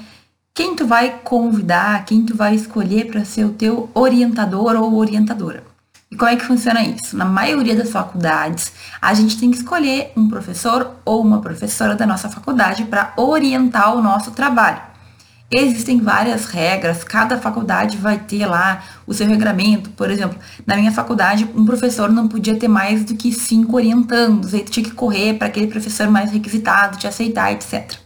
quem 0.55 0.75
tu 0.75 0.87
vai 0.87 1.21
convidar, 1.23 2.07
quem 2.07 2.25
tu 2.25 2.35
vai 2.35 2.55
escolher 2.55 3.09
para 3.09 3.27
ser 3.27 3.45
o 3.45 3.53
teu 3.53 3.91
orientador 3.93 4.75
ou 4.75 4.95
orientadora. 4.95 5.63
E 6.11 6.17
como 6.17 6.31
é 6.31 6.37
que 6.37 6.47
funciona 6.47 6.83
isso? 6.83 7.15
Na 7.15 7.27
maioria 7.27 7.77
das 7.77 7.91
faculdades, 7.91 8.73
a 9.03 9.13
gente 9.13 9.39
tem 9.39 9.51
que 9.51 9.59
escolher 9.59 10.13
um 10.17 10.31
professor 10.31 10.93
ou 11.05 11.21
uma 11.21 11.43
professora 11.43 11.95
da 11.95 12.07
nossa 12.07 12.31
faculdade 12.31 12.85
para 12.85 13.13
orientar 13.19 13.95
o 13.95 14.01
nosso 14.01 14.31
trabalho. 14.31 14.92
Existem 15.55 16.01
várias 16.01 16.47
regras, 16.47 17.05
cada 17.05 17.39
faculdade 17.39 17.99
vai 17.99 18.19
ter 18.19 18.47
lá 18.47 18.83
o 19.07 19.13
seu 19.13 19.27
regramento. 19.27 19.91
Por 19.91 20.11
exemplo, 20.11 20.39
na 20.67 20.77
minha 20.77 20.91
faculdade, 20.91 21.47
um 21.55 21.67
professor 21.67 22.11
não 22.11 22.27
podia 22.27 22.57
ter 22.59 22.69
mais 22.69 23.05
do 23.05 23.15
que 23.15 23.31
cinco 23.31 23.77
orientandos, 23.77 24.53
tu 24.53 24.71
tinha 24.71 24.85
que 24.85 24.93
correr 24.93 25.35
para 25.35 25.49
aquele 25.49 25.67
professor 25.67 26.09
mais 26.09 26.31
requisitado, 26.31 26.97
te 26.97 27.07
aceitar, 27.07 27.53
etc. 27.53 27.99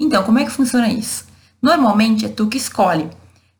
Então, 0.00 0.22
como 0.22 0.38
é 0.38 0.46
que 0.46 0.50
funciona 0.50 0.88
isso? 0.88 1.26
Normalmente 1.60 2.24
é 2.24 2.28
tu 2.30 2.46
que 2.46 2.56
escolhe. 2.56 3.10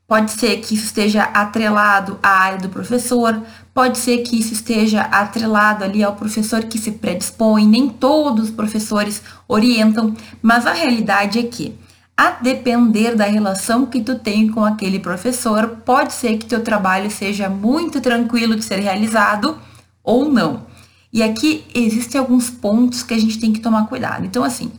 Pode 0.06 0.30
ser 0.30 0.56
que 0.61 0.75
isso 0.75 0.87
esteja 0.87 1.25
atrelado 1.25 2.18
à 2.23 2.30
área 2.30 2.58
do 2.58 2.70
professor, 2.70 3.42
pode 3.75 3.99
ser 3.99 4.23
que 4.23 4.40
isso 4.40 4.54
esteja 4.54 5.02
atrelado 5.02 5.85
ali 5.85 6.02
ao 6.02 6.16
professor 6.16 6.64
que 6.64 6.78
se 6.78 6.92
predispõe, 6.92 7.66
nem 7.66 7.90
todos 7.90 8.44
os 8.44 8.50
professores 8.50 9.23
orientam, 9.47 10.14
mas 10.40 10.64
a 10.64 10.73
realidade 10.73 11.38
é 11.38 11.42
que 11.42 11.78
a 12.18 12.32
depender 12.32 13.14
da 13.14 13.26
relação 13.26 13.87
que 13.87 14.02
tu 14.02 14.18
tem 14.18 14.48
com 14.48 14.64
aquele 14.64 14.98
professor, 14.98 15.68
pode 15.84 16.12
ser 16.12 16.37
que 16.37 16.46
teu 16.46 16.64
trabalho 16.64 17.08
seja 17.08 17.48
muito 17.48 18.00
tranquilo 18.00 18.56
de 18.56 18.64
ser 18.64 18.80
realizado 18.80 19.56
ou 20.02 20.28
não. 20.28 20.66
E 21.12 21.22
aqui 21.22 21.64
existem 21.72 22.18
alguns 22.18 22.50
pontos 22.50 23.04
que 23.04 23.14
a 23.14 23.18
gente 23.20 23.38
tem 23.38 23.52
que 23.52 23.60
tomar 23.60 23.87
cuidado. 23.87 24.26
Então, 24.26 24.42
assim, 24.42 24.72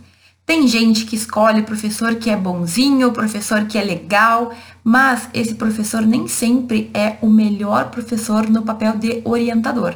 tem 0.45 0.67
gente 0.67 1.05
que 1.05 1.15
escolhe 1.15 1.61
professor 1.61 2.15
que 2.15 2.29
é 2.29 2.35
bonzinho, 2.35 3.13
professor 3.13 3.63
que 3.67 3.77
é 3.77 3.83
legal, 3.85 4.51
mas 4.83 5.29
esse 5.33 5.55
professor 5.55 6.01
nem 6.01 6.27
sempre 6.27 6.91
é 6.93 7.15
o 7.21 7.29
melhor 7.29 7.89
professor 7.89 8.49
no 8.49 8.63
papel 8.63 8.97
de 8.97 9.21
orientador. 9.23 9.95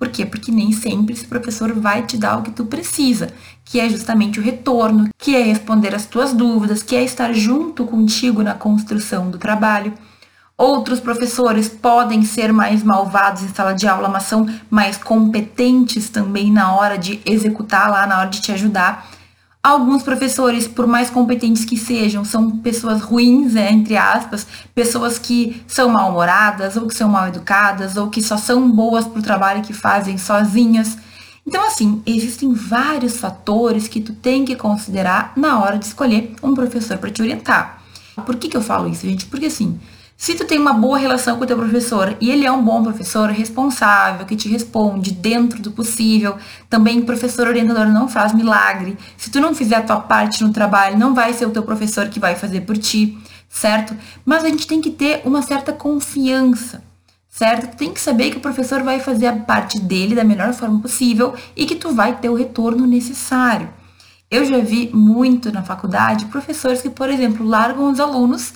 Por 0.00 0.08
quê? 0.08 0.24
Porque 0.24 0.50
nem 0.50 0.72
sempre 0.72 1.12
esse 1.12 1.26
professor 1.26 1.74
vai 1.74 2.06
te 2.06 2.16
dar 2.16 2.38
o 2.38 2.42
que 2.42 2.50
tu 2.50 2.64
precisa, 2.64 3.28
que 3.62 3.78
é 3.78 3.86
justamente 3.86 4.40
o 4.40 4.42
retorno, 4.42 5.10
que 5.18 5.36
é 5.36 5.42
responder 5.42 5.94
as 5.94 6.06
tuas 6.06 6.32
dúvidas, 6.32 6.82
que 6.82 6.96
é 6.96 7.04
estar 7.04 7.34
junto 7.34 7.84
contigo 7.84 8.42
na 8.42 8.54
construção 8.54 9.30
do 9.30 9.36
trabalho. 9.36 9.92
Outros 10.56 11.00
professores 11.00 11.68
podem 11.68 12.22
ser 12.22 12.50
mais 12.50 12.82
malvados 12.82 13.42
em 13.42 13.48
sala 13.48 13.74
de 13.74 13.86
aula, 13.86 14.08
mas 14.08 14.22
são 14.22 14.46
mais 14.70 14.96
competentes 14.96 16.08
também 16.08 16.50
na 16.50 16.74
hora 16.74 16.96
de 16.96 17.20
executar 17.26 17.90
lá, 17.90 18.06
na 18.06 18.20
hora 18.20 18.30
de 18.30 18.40
te 18.40 18.52
ajudar. 18.52 19.06
Alguns 19.62 20.02
professores, 20.02 20.66
por 20.66 20.86
mais 20.86 21.10
competentes 21.10 21.66
que 21.66 21.76
sejam, 21.76 22.24
são 22.24 22.50
pessoas 22.58 23.02
ruins, 23.02 23.52
né, 23.52 23.70
entre 23.70 23.94
aspas, 23.94 24.46
pessoas 24.74 25.18
que 25.18 25.62
são 25.66 25.90
mal-humoradas, 25.90 26.76
ou 26.78 26.86
que 26.86 26.94
são 26.94 27.10
mal 27.10 27.28
educadas, 27.28 27.94
ou 27.94 28.08
que 28.08 28.22
só 28.22 28.38
são 28.38 28.70
boas 28.70 29.06
para 29.06 29.18
o 29.18 29.22
trabalho 29.22 29.62
que 29.62 29.74
fazem 29.74 30.16
sozinhas. 30.16 30.96
Então, 31.46 31.66
assim, 31.66 32.02
existem 32.06 32.54
vários 32.54 33.18
fatores 33.18 33.86
que 33.86 34.00
tu 34.00 34.14
tem 34.14 34.46
que 34.46 34.56
considerar 34.56 35.34
na 35.36 35.60
hora 35.60 35.78
de 35.78 35.84
escolher 35.84 36.34
um 36.42 36.54
professor 36.54 36.96
para 36.96 37.10
te 37.10 37.20
orientar. 37.20 37.82
Por 38.24 38.36
que, 38.36 38.48
que 38.48 38.56
eu 38.56 38.62
falo 38.62 38.88
isso, 38.88 39.06
gente? 39.06 39.26
Porque 39.26 39.46
assim, 39.46 39.78
se 40.20 40.34
tu 40.34 40.44
tem 40.44 40.58
uma 40.58 40.74
boa 40.74 40.98
relação 40.98 41.38
com 41.38 41.44
o 41.44 41.46
teu 41.46 41.56
professor 41.56 42.14
e 42.20 42.30
ele 42.30 42.44
é 42.44 42.52
um 42.52 42.62
bom 42.62 42.82
professor, 42.82 43.30
responsável, 43.30 44.26
que 44.26 44.36
te 44.36 44.50
responde 44.50 45.12
dentro 45.12 45.62
do 45.62 45.70
possível, 45.70 46.36
também 46.68 47.00
professor 47.00 47.48
orientador 47.48 47.86
não 47.86 48.06
faz 48.06 48.34
milagre. 48.34 48.98
Se 49.16 49.30
tu 49.30 49.40
não 49.40 49.54
fizer 49.54 49.76
a 49.76 49.82
tua 49.82 49.98
parte 49.98 50.44
no 50.44 50.52
trabalho, 50.52 50.98
não 50.98 51.14
vai 51.14 51.32
ser 51.32 51.46
o 51.46 51.50
teu 51.50 51.62
professor 51.62 52.10
que 52.10 52.20
vai 52.20 52.36
fazer 52.36 52.60
por 52.60 52.76
ti, 52.76 53.16
certo? 53.48 53.96
Mas 54.22 54.44
a 54.44 54.50
gente 54.50 54.66
tem 54.66 54.82
que 54.82 54.90
ter 54.90 55.22
uma 55.24 55.40
certa 55.40 55.72
confiança, 55.72 56.82
certo? 57.26 57.70
Tu 57.70 57.78
tem 57.78 57.94
que 57.94 58.00
saber 58.00 58.30
que 58.30 58.36
o 58.36 58.40
professor 58.40 58.82
vai 58.82 59.00
fazer 59.00 59.26
a 59.26 59.36
parte 59.36 59.80
dele 59.80 60.14
da 60.14 60.22
melhor 60.22 60.52
forma 60.52 60.80
possível 60.80 61.32
e 61.56 61.64
que 61.64 61.76
tu 61.76 61.94
vai 61.94 62.14
ter 62.18 62.28
o 62.28 62.34
retorno 62.34 62.86
necessário. 62.86 63.70
Eu 64.30 64.44
já 64.44 64.58
vi 64.58 64.90
muito 64.92 65.50
na 65.50 65.62
faculdade 65.62 66.26
professores 66.26 66.82
que, 66.82 66.90
por 66.90 67.08
exemplo, 67.08 67.46
largam 67.46 67.90
os 67.90 67.98
alunos 67.98 68.52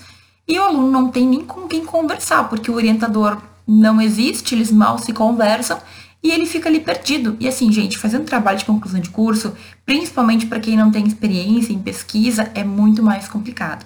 e 0.46 0.58
o 0.58 0.62
aluno 0.62 0.90
não 0.90 1.08
tem 1.08 1.26
nem 1.26 1.44
com 1.44 1.66
quem 1.66 1.84
conversar, 1.84 2.48
porque 2.48 2.70
o 2.70 2.74
orientador 2.74 3.38
não 3.66 4.00
existe, 4.00 4.54
eles 4.54 4.70
mal 4.70 4.98
se 4.98 5.12
conversam 5.12 5.78
e 6.22 6.30
ele 6.30 6.46
fica 6.46 6.68
ali 6.68 6.80
perdido. 6.80 7.36
E 7.40 7.48
assim, 7.48 7.70
gente, 7.72 7.98
fazendo 7.98 8.24
trabalho 8.24 8.58
de 8.58 8.64
conclusão 8.64 9.00
de 9.00 9.10
curso, 9.10 9.54
principalmente 9.84 10.46
para 10.46 10.60
quem 10.60 10.76
não 10.76 10.90
tem 10.90 11.06
experiência 11.06 11.72
em 11.72 11.78
pesquisa, 11.78 12.50
é 12.54 12.64
muito 12.64 13.02
mais 13.02 13.28
complicado. 13.28 13.84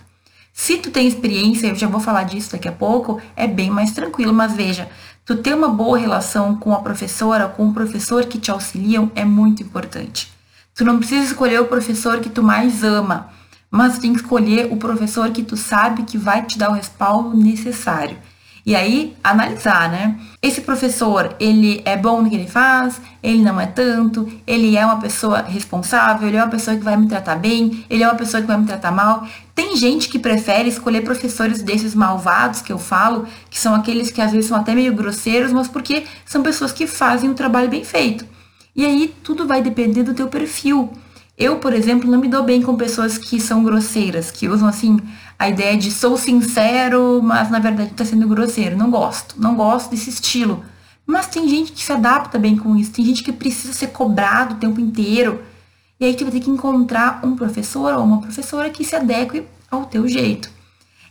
Se 0.53 0.77
tu 0.79 0.91
tem 0.91 1.07
experiência, 1.07 1.69
eu 1.69 1.75
já 1.77 1.87
vou 1.87 2.00
falar 2.00 2.25
disso 2.25 2.53
daqui 2.53 2.67
a 2.67 2.73
pouco, 2.73 3.21
é 3.37 3.47
bem 3.47 3.71
mais 3.71 3.93
tranquilo, 3.93 4.33
mas 4.33 4.53
veja, 4.53 4.88
tu 5.25 5.37
ter 5.37 5.55
uma 5.55 5.69
boa 5.69 5.97
relação 5.97 6.57
com 6.57 6.73
a 6.73 6.81
professora, 6.81 7.47
com 7.47 7.69
o 7.69 7.73
professor 7.73 8.27
que 8.27 8.38
te 8.38 8.50
auxiliam 8.50 9.11
é 9.15 9.25
muito 9.25 9.62
importante. 9.62 10.33
Tu 10.75 10.85
não 10.85 10.99
precisa 10.99 11.27
escolher 11.27 11.61
o 11.61 11.67
professor 11.67 12.19
que 12.19 12.29
tu 12.29 12.43
mais 12.43 12.83
ama 12.83 13.31
mas 13.70 13.98
tem 13.98 14.12
que 14.12 14.20
escolher 14.20 14.72
o 14.72 14.76
professor 14.76 15.30
que 15.30 15.42
tu 15.42 15.56
sabe 15.56 16.02
que 16.02 16.16
vai 16.16 16.44
te 16.44 16.58
dar 16.58 16.70
o 16.70 16.75
respaldo 16.75 17.37
necessário. 17.37 18.16
E 18.68 18.76
aí, 18.76 19.16
analisar, 19.25 19.90
né? 19.90 20.20
Esse 20.42 20.60
professor, 20.60 21.34
ele 21.40 21.80
é 21.87 21.96
bom 21.96 22.20
no 22.20 22.28
que 22.28 22.37
ele 22.37 22.46
faz, 22.46 23.00
ele 23.22 23.40
não 23.40 23.58
é 23.58 23.64
tanto, 23.64 24.30
ele 24.46 24.76
é 24.76 24.84
uma 24.84 25.00
pessoa 25.00 25.40
responsável, 25.40 26.28
ele 26.28 26.37
é 26.37 26.42
uma 26.42 26.50
pessoa 26.50 26.76
que 26.76 26.84
vai 26.84 26.94
me 26.94 27.08
tratar 27.08 27.37
bem, 27.37 27.82
ele 27.88 28.02
é 28.02 28.06
uma 28.06 28.14
pessoa 28.14 28.42
que 28.42 28.46
vai 28.46 28.58
me 28.58 28.66
tratar 28.66 28.92
mal. 28.92 29.26
Tem 29.54 29.75
gente 29.75 30.10
que 30.10 30.18
prefere 30.18 30.68
escolher 30.68 31.00
professores 31.00 31.62
desses 31.62 31.94
malvados 31.94 32.60
que 32.60 32.70
eu 32.70 32.78
falo, 32.78 33.26
que 33.48 33.58
são 33.58 33.75
aqueles 33.75 34.10
que 34.10 34.20
às 34.20 34.32
vezes 34.32 34.50
são 34.50 34.58
até 34.58 34.75
meio 34.75 34.92
grosseiros, 34.92 35.50
mas 35.50 35.66
porque 35.66 36.04
são 36.26 36.42
pessoas 36.42 36.70
que 36.70 36.87
fazem 36.87 37.30
o 37.30 37.34
trabalho 37.34 37.70
bem 37.70 37.84
feito. 37.84 38.26
E 38.76 38.84
aí, 38.84 39.14
tudo 39.25 39.46
vai 39.46 39.62
depender 39.62 40.02
do 40.02 40.12
teu 40.12 40.28
perfil. 40.28 40.92
Eu, 41.38 41.59
por 41.61 41.73
exemplo, 41.73 42.11
não 42.11 42.18
me 42.18 42.26
dou 42.26 42.42
bem 42.42 42.61
com 42.61 42.76
pessoas 42.76 43.16
que 43.16 43.40
são 43.40 43.62
grosseiras, 43.62 44.28
que 44.28 44.49
usam 44.49 44.66
assim 44.66 44.99
a 45.38 45.49
ideia 45.49 45.76
de 45.76 45.88
sou 45.92 46.16
sincero, 46.16 47.21
mas 47.23 47.49
na 47.49 47.61
verdade 47.61 47.92
está 47.92 48.04
sendo 48.04 48.26
grosseiro. 48.26 48.76
Não 48.76 48.90
gosto, 48.90 49.37
não 49.40 49.54
gosto 49.54 49.90
desse 49.90 50.11
estilo. 50.11 50.64
Mas 51.07 51.28
tem 51.28 51.49
gente 51.49 51.71
que 51.71 51.83
se 51.83 51.92
adapta 51.92 52.40
bem 52.40 52.57
com 52.57 52.75
isso, 52.75 52.90
tem 52.90 53.04
gente 53.04 53.23
que 53.23 53.30
precisa 53.30 53.73
ser 53.73 53.88
cobrado 53.88 54.54
o 54.54 54.59
tempo 54.59 54.80
inteiro. 54.80 55.40
E 56.00 56.04
aí 56.04 56.14
tu 56.16 56.25
vai 56.25 56.33
ter 56.33 56.40
que 56.40 56.50
encontrar 56.50 57.21
um 57.25 57.37
professor 57.37 57.95
ou 57.95 58.02
uma 58.02 58.21
professora 58.21 58.68
que 58.68 58.85
se 58.85 58.97
adeque 58.97 59.45
ao 59.71 59.85
teu 59.85 60.09
jeito. 60.09 60.50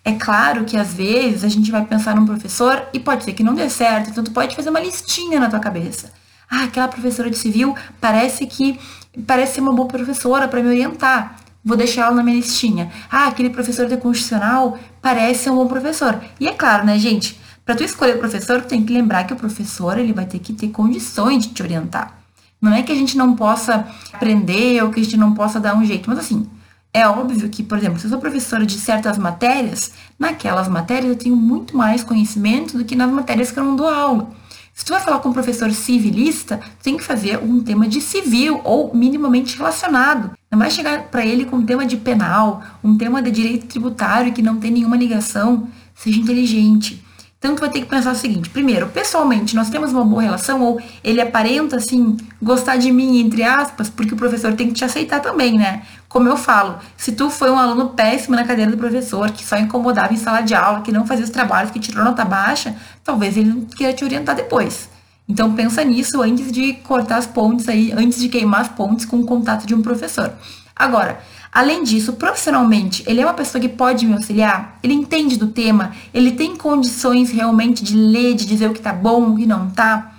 É 0.04 0.12
claro 0.14 0.66
que 0.66 0.76
às 0.76 0.94
vezes 0.94 1.46
a 1.46 1.50
gente 1.50 1.72
vai 1.72 1.86
pensar 1.86 2.16
num 2.16 2.26
professor 2.26 2.84
e 2.94 3.00
pode 3.00 3.24
ser 3.24 3.34
que 3.34 3.44
não 3.44 3.56
dê 3.56 3.70
certo, 3.70 4.10
então 4.10 4.24
tu 4.24 4.32
pode 4.32 4.56
fazer 4.56 4.70
uma 4.70 4.80
listinha 4.80 5.40
na 5.40 5.50
tua 5.50 5.60
cabeça. 5.60 6.12
Ah, 6.50 6.64
aquela 6.64 6.88
professora 6.88 7.30
de 7.30 7.38
civil 7.38 7.76
parece 8.00 8.46
que 8.46 8.80
parece 9.26 9.56
ser 9.56 9.62
uma 9.62 9.74
boa 9.74 9.88
professora 9.88 10.48
para 10.48 10.62
me 10.62 10.70
orientar. 10.70 11.38
Vou 11.64 11.76
deixar 11.76 12.06
ela 12.06 12.16
na 12.16 12.24
minha 12.24 12.38
listinha. 12.38 12.92
Ah, 13.12 13.28
aquele 13.28 13.50
professor 13.50 13.88
de 13.88 13.98
constitucional 13.98 14.78
parece 15.02 15.44
ser 15.44 15.50
um 15.50 15.56
bom 15.56 15.68
professor. 15.68 16.20
E 16.40 16.48
é 16.48 16.54
claro, 16.54 16.86
né, 16.86 16.98
gente? 16.98 17.40
Para 17.66 17.76
tu 17.76 17.84
escolher 17.84 18.16
o 18.16 18.20
professor, 18.20 18.62
tu 18.62 18.68
tem 18.68 18.84
que 18.84 18.94
lembrar 18.94 19.26
que 19.26 19.34
o 19.34 19.36
professor 19.36 19.98
ele 19.98 20.14
vai 20.14 20.26
ter 20.26 20.40
que 20.40 20.54
ter 20.54 20.70
condições 20.70 21.46
de 21.46 21.54
te 21.54 21.62
orientar. 21.62 22.18
Não 22.62 22.74
é 22.74 22.82
que 22.82 22.92
a 22.92 22.96
gente 22.96 23.18
não 23.18 23.36
possa 23.36 23.86
aprender 24.14 24.82
ou 24.84 24.90
que 24.90 25.00
a 25.00 25.04
gente 25.04 25.18
não 25.18 25.34
possa 25.34 25.60
dar 25.60 25.76
um 25.76 25.86
jeito, 25.86 26.10
mas 26.10 26.20
assim, 26.20 26.48
é 26.94 27.08
óbvio 27.08 27.50
que, 27.50 27.62
por 27.62 27.78
exemplo, 27.78 28.00
se 28.00 28.06
eu 28.06 28.10
sou 28.12 28.20
professora 28.20 28.66
de 28.66 28.80
certas 28.80 29.18
matérias, 29.18 29.92
naquelas 30.18 30.68
matérias 30.68 31.12
eu 31.12 31.18
tenho 31.18 31.36
muito 31.36 31.76
mais 31.78 32.04
conhecimento 32.04 32.78
do 32.78 32.86
que 32.86 32.96
nas 32.96 33.12
matérias 33.12 33.52
que 33.52 33.60
eu 33.60 33.64
não 33.64 33.76
dou 33.76 33.88
aula. 33.88 34.30
Se 34.78 34.86
tu 34.86 34.94
vai 34.94 35.02
falar 35.02 35.18
com 35.18 35.30
um 35.30 35.34
professor 35.34 35.72
civilista, 35.72 36.58
tu 36.58 36.84
tem 36.84 36.98
que 36.98 37.04
fazer 37.04 37.40
um 37.40 37.64
tema 37.64 37.88
de 37.88 38.00
civil 38.00 38.62
ou 38.64 38.94
minimamente 38.94 39.58
relacionado. 39.58 40.38
Não 40.52 40.60
vai 40.60 40.70
chegar 40.70 41.06
para 41.06 41.26
ele 41.26 41.46
com 41.46 41.56
um 41.56 41.66
tema 41.66 41.84
de 41.84 41.98
penal, 41.98 42.62
um 42.84 42.96
tema 42.96 43.20
de 43.20 43.32
direito 43.32 43.66
tributário 43.66 44.32
que 44.32 44.42
não 44.44 44.60
tem 44.60 44.70
nenhuma 44.70 44.96
ligação. 44.96 45.68
Seja 45.96 46.20
inteligente. 46.20 47.04
Então 47.40 47.56
vai 47.56 47.70
ter 47.70 47.82
que 47.82 47.86
pensar 47.86 48.12
o 48.12 48.16
seguinte: 48.16 48.50
primeiro, 48.50 48.88
pessoalmente, 48.88 49.56
nós 49.56 49.70
temos 49.70 49.92
uma 49.92 50.04
boa 50.04 50.22
relação 50.22 50.62
ou 50.62 50.82
ele 51.04 51.22
aparenta 51.22 51.76
assim 51.76 52.18
gostar 52.42 52.78
de 52.78 52.92
mim 52.92 53.20
entre 53.20 53.44
aspas, 53.44 53.90
porque 53.90 54.14
o 54.14 54.18
professor 54.18 54.54
tem 54.54 54.68
que 54.68 54.74
te 54.74 54.84
aceitar 54.84 55.20
também, 55.20 55.58
né? 55.58 55.84
Como 56.10 56.28
eu 56.28 56.36
falo, 56.36 56.80
se 56.96 57.12
tu 57.12 57.30
foi 57.30 57.52
um 57.52 57.60
aluno 57.60 57.90
péssimo 57.90 58.36
na 58.36 58.44
cadeira 58.44 58.72
do 58.72 58.78
professor, 58.78 59.30
que 59.32 59.46
só 59.46 59.58
incomodava 59.58 60.14
em 60.14 60.18
sala 60.18 60.42
de 60.42 60.56
aula, 60.56 60.82
que 60.82 60.92
não 60.92 61.06
fazia 61.06 61.26
os 61.26 61.30
trabalhos, 61.30 61.72
que 61.72 61.80
tirou 61.80 62.04
nota 62.04 62.26
baixa, 62.26 62.76
talvez 63.04 63.38
ele 63.38 63.50
não 63.50 63.62
queira 63.66 63.94
te 63.94 64.04
orientar 64.04 64.36
depois. 64.36 64.90
Então 65.30 65.54
pensa 65.54 65.84
nisso 65.84 66.22
antes 66.22 66.52
de 66.52 66.74
cortar 66.74 67.18
as 67.18 67.28
pontes 67.28 67.68
aí, 67.70 67.92
antes 67.92 68.20
de 68.20 68.30
queimar 68.30 68.62
as 68.62 68.70
pontes 68.70 69.06
com 69.06 69.18
o 69.18 69.26
contato 69.26 69.68
de 69.68 69.76
um 69.76 69.82
professor. 69.82 70.34
Agora, 70.76 71.20
além 71.52 71.84
disso, 71.84 72.14
profissionalmente, 72.14 73.04
ele 73.08 73.22
é 73.22 73.26
uma 73.26 73.34
pessoa 73.34 73.62
que 73.62 73.70
pode 73.70 74.06
me 74.06 74.14
auxiliar? 74.14 74.80
Ele 74.84 74.94
entende 74.94 75.38
do 75.38 75.48
tema? 75.48 75.92
Ele 76.14 76.32
tem 76.32 76.56
condições 76.56 77.32
realmente 77.32 77.84
de 77.84 77.96
ler, 77.96 78.36
de 78.36 78.46
dizer 78.46 78.70
o 78.70 78.74
que 78.74 78.82
tá 78.82 78.94
bom, 78.94 79.32
o 79.32 79.38
que 79.38 79.46
não 79.46 79.70
tá? 79.70 80.14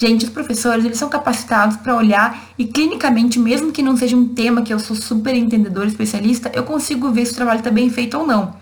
Gente, 0.00 0.24
os 0.24 0.30
professores, 0.30 0.84
eles 0.84 0.96
são 0.96 1.08
capacitados 1.08 1.76
para 1.76 1.96
olhar 1.96 2.50
e 2.56 2.64
clinicamente, 2.64 3.36
mesmo 3.36 3.72
que 3.72 3.82
não 3.82 3.96
seja 3.96 4.16
um 4.16 4.28
tema 4.28 4.62
que 4.62 4.72
eu 4.72 4.78
sou 4.78 4.94
super 4.94 5.34
entendedor, 5.34 5.86
especialista, 5.86 6.50
eu 6.54 6.62
consigo 6.62 7.10
ver 7.10 7.26
se 7.26 7.32
o 7.32 7.34
trabalho 7.34 7.58
está 7.58 7.70
bem 7.70 7.90
feito 7.90 8.16
ou 8.16 8.24
não. 8.24 8.54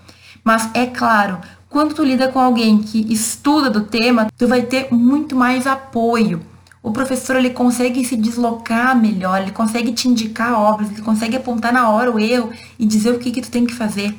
Mas 0.42 0.70
é 0.72 0.86
claro, 0.86 1.38
quando 1.68 1.94
tu 1.94 2.02
lida 2.02 2.28
com 2.28 2.40
alguém 2.40 2.78
que 2.78 3.12
estuda 3.12 3.68
do 3.68 3.82
tema, 3.82 4.28
tu 4.38 4.48
vai 4.48 4.62
ter 4.62 4.88
muito 4.90 5.36
mais 5.36 5.66
apoio. 5.66 6.40
O 6.86 6.92
professor 6.92 7.34
ele 7.34 7.50
consegue 7.50 8.04
se 8.04 8.14
deslocar 8.14 8.96
melhor, 8.96 9.42
ele 9.42 9.50
consegue 9.50 9.90
te 9.90 10.06
indicar 10.06 10.52
obras, 10.52 10.88
ele 10.88 11.02
consegue 11.02 11.34
apontar 11.34 11.72
na 11.72 11.90
hora 11.90 12.12
o 12.12 12.16
erro 12.16 12.52
e 12.78 12.86
dizer 12.86 13.10
o 13.10 13.18
que, 13.18 13.32
que 13.32 13.42
tu 13.42 13.50
tem 13.50 13.66
que 13.66 13.74
fazer. 13.74 14.16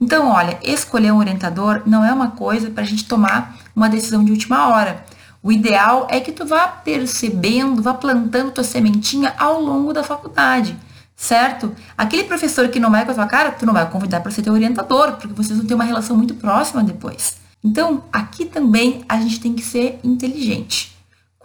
Então, 0.00 0.28
olha, 0.28 0.56
escolher 0.62 1.10
um 1.10 1.18
orientador 1.18 1.82
não 1.84 2.04
é 2.04 2.12
uma 2.12 2.30
coisa 2.30 2.70
para 2.70 2.84
a 2.84 2.86
gente 2.86 3.06
tomar 3.06 3.56
uma 3.74 3.88
decisão 3.88 4.24
de 4.24 4.30
última 4.30 4.68
hora. 4.68 5.04
O 5.42 5.50
ideal 5.50 6.06
é 6.08 6.20
que 6.20 6.30
tu 6.30 6.46
vá 6.46 6.68
percebendo, 6.68 7.82
vá 7.82 7.92
plantando 7.92 8.52
tua 8.52 8.62
sementinha 8.62 9.34
ao 9.36 9.60
longo 9.60 9.92
da 9.92 10.04
faculdade, 10.04 10.76
certo? 11.16 11.74
Aquele 11.98 12.22
professor 12.22 12.68
que 12.68 12.78
não 12.78 12.92
vai 12.92 13.04
com 13.04 13.10
a 13.10 13.14
tua 13.14 13.26
cara, 13.26 13.50
tu 13.50 13.66
não 13.66 13.74
vai 13.74 13.90
convidar 13.90 14.20
para 14.20 14.30
ser 14.30 14.42
teu 14.42 14.52
orientador, 14.52 15.14
porque 15.14 15.34
vocês 15.34 15.58
vão 15.58 15.66
ter 15.66 15.74
uma 15.74 15.82
relação 15.82 16.16
muito 16.16 16.36
próxima 16.36 16.84
depois. 16.84 17.38
Então, 17.64 18.04
aqui 18.12 18.44
também 18.44 19.04
a 19.08 19.20
gente 19.20 19.40
tem 19.40 19.54
que 19.54 19.62
ser 19.64 19.98
inteligente. 20.04 20.95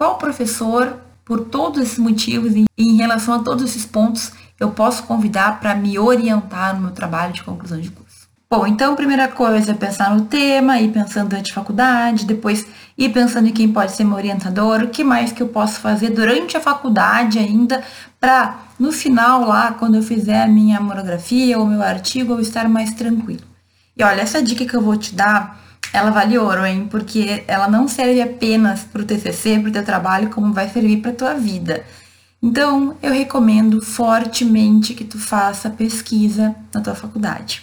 Qual 0.02 0.18
professor, 0.18 0.98
por 1.24 1.42
todos 1.42 1.80
esses 1.80 2.00
motivos 2.00 2.56
e 2.56 2.66
em 2.76 2.98
relação 2.98 3.36
a 3.36 3.44
todos 3.44 3.64
esses 3.64 3.86
pontos, 3.86 4.32
eu 4.60 4.72
posso 4.72 5.04
convidar 5.04 5.60
para 5.60 5.76
me 5.76 6.00
orientar 6.00 6.74
no 6.74 6.82
meu 6.82 6.92
trabalho 6.92 7.32
de 7.32 7.44
conclusão 7.44 7.80
de 7.80 7.92
curso? 7.92 8.28
Bom, 8.50 8.66
então, 8.66 8.96
primeira 8.96 9.28
coisa 9.28 9.74
é 9.74 9.76
pensar 9.76 10.10
no 10.10 10.26
tema, 10.26 10.80
ir 10.80 10.92
pensando 10.92 11.30
durante 11.30 11.52
a 11.52 11.54
faculdade, 11.54 12.26
depois 12.26 12.66
ir 12.98 13.10
pensando 13.10 13.50
em 13.50 13.54
quem 13.54 13.72
pode 13.72 13.92
ser 13.92 14.04
meu 14.04 14.16
orientador, 14.16 14.82
o 14.82 14.88
que 14.88 15.04
mais 15.04 15.32
que 15.32 15.44
eu 15.44 15.50
posso 15.50 15.80
fazer 15.80 16.10
durante 16.10 16.58
a 16.58 16.60
faculdade 16.60 17.38
ainda, 17.38 17.84
para 18.20 18.58
no 18.80 18.92
final 18.92 19.46
lá, 19.46 19.74
quando 19.74 19.98
eu 19.98 20.02
fizer 20.02 20.42
a 20.42 20.48
minha 20.48 20.82
monografia 20.82 21.60
ou 21.60 21.68
meu 21.68 21.84
artigo, 21.84 22.34
eu 22.34 22.40
estar 22.40 22.68
mais 22.68 22.92
tranquilo. 22.96 23.44
E 23.96 24.04
olha, 24.04 24.22
essa 24.22 24.42
dica 24.42 24.66
que 24.66 24.76
eu 24.76 24.82
vou 24.82 24.98
te 24.98 25.14
dar, 25.14 25.62
ela 25.94 26.10
vale 26.10 26.38
ouro, 26.38 26.66
hein? 26.66 26.88
Porque 26.90 27.44
ela 27.48 27.68
não 27.68 27.88
serve 27.88 28.22
apenas 28.22 28.82
para 28.82 29.02
o 29.02 29.06
TCC, 29.06 29.60
para 29.60 29.70
o 29.70 29.74
teu 29.74 29.84
trabalho, 29.84 30.30
como 30.30 30.54
vai 30.54 30.70
servir 30.70 30.98
para 30.98 31.12
tua 31.12 31.34
vida. 31.34 31.84
Então, 32.42 32.98
eu 33.04 33.12
recomendo 33.12 33.82
fortemente 33.82 34.94
que 34.94 35.04
tu 35.04 35.20
faça 35.20 35.70
pesquisa 35.70 36.56
na 36.74 36.82
tua 36.82 36.96
faculdade. 36.96 37.62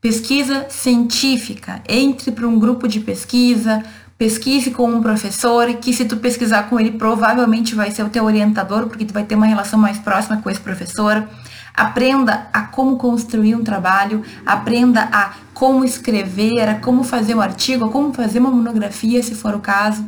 Pesquisa 0.00 0.66
científica. 0.68 1.80
Entre 1.88 2.30
para 2.32 2.46
um 2.46 2.58
grupo 2.58 2.88
de 2.88 3.00
pesquisa, 3.00 3.82
pesquise 4.18 4.70
com 4.70 4.90
um 4.90 5.00
professor 5.00 5.72
que 5.74 5.92
se 5.92 6.04
tu 6.04 6.16
pesquisar 6.16 6.64
com 6.64 6.78
ele 6.78 6.92
provavelmente 6.92 7.74
vai 7.74 7.90
ser 7.90 8.02
o 8.02 8.10
teu 8.10 8.24
orientador, 8.24 8.86
porque 8.86 9.04
tu 9.04 9.14
vai 9.14 9.24
ter 9.24 9.34
uma 9.34 9.46
relação 9.46 9.78
mais 9.78 9.98
próxima 9.98 10.42
com 10.42 10.50
esse 10.50 10.60
professor. 10.60 11.26
Aprenda 11.74 12.48
a 12.52 12.62
como 12.62 12.96
construir 12.96 13.54
um 13.54 13.64
trabalho, 13.64 14.22
aprenda 14.44 15.08
a 15.12 15.32
como 15.54 15.84
escrever, 15.84 16.68
a 16.68 16.74
como 16.76 17.02
fazer 17.02 17.34
um 17.34 17.40
artigo, 17.40 17.84
a 17.84 17.88
como 17.88 18.12
fazer 18.12 18.38
uma 18.38 18.50
monografia, 18.50 19.22
se 19.22 19.34
for 19.34 19.54
o 19.54 19.60
caso. 19.60 20.04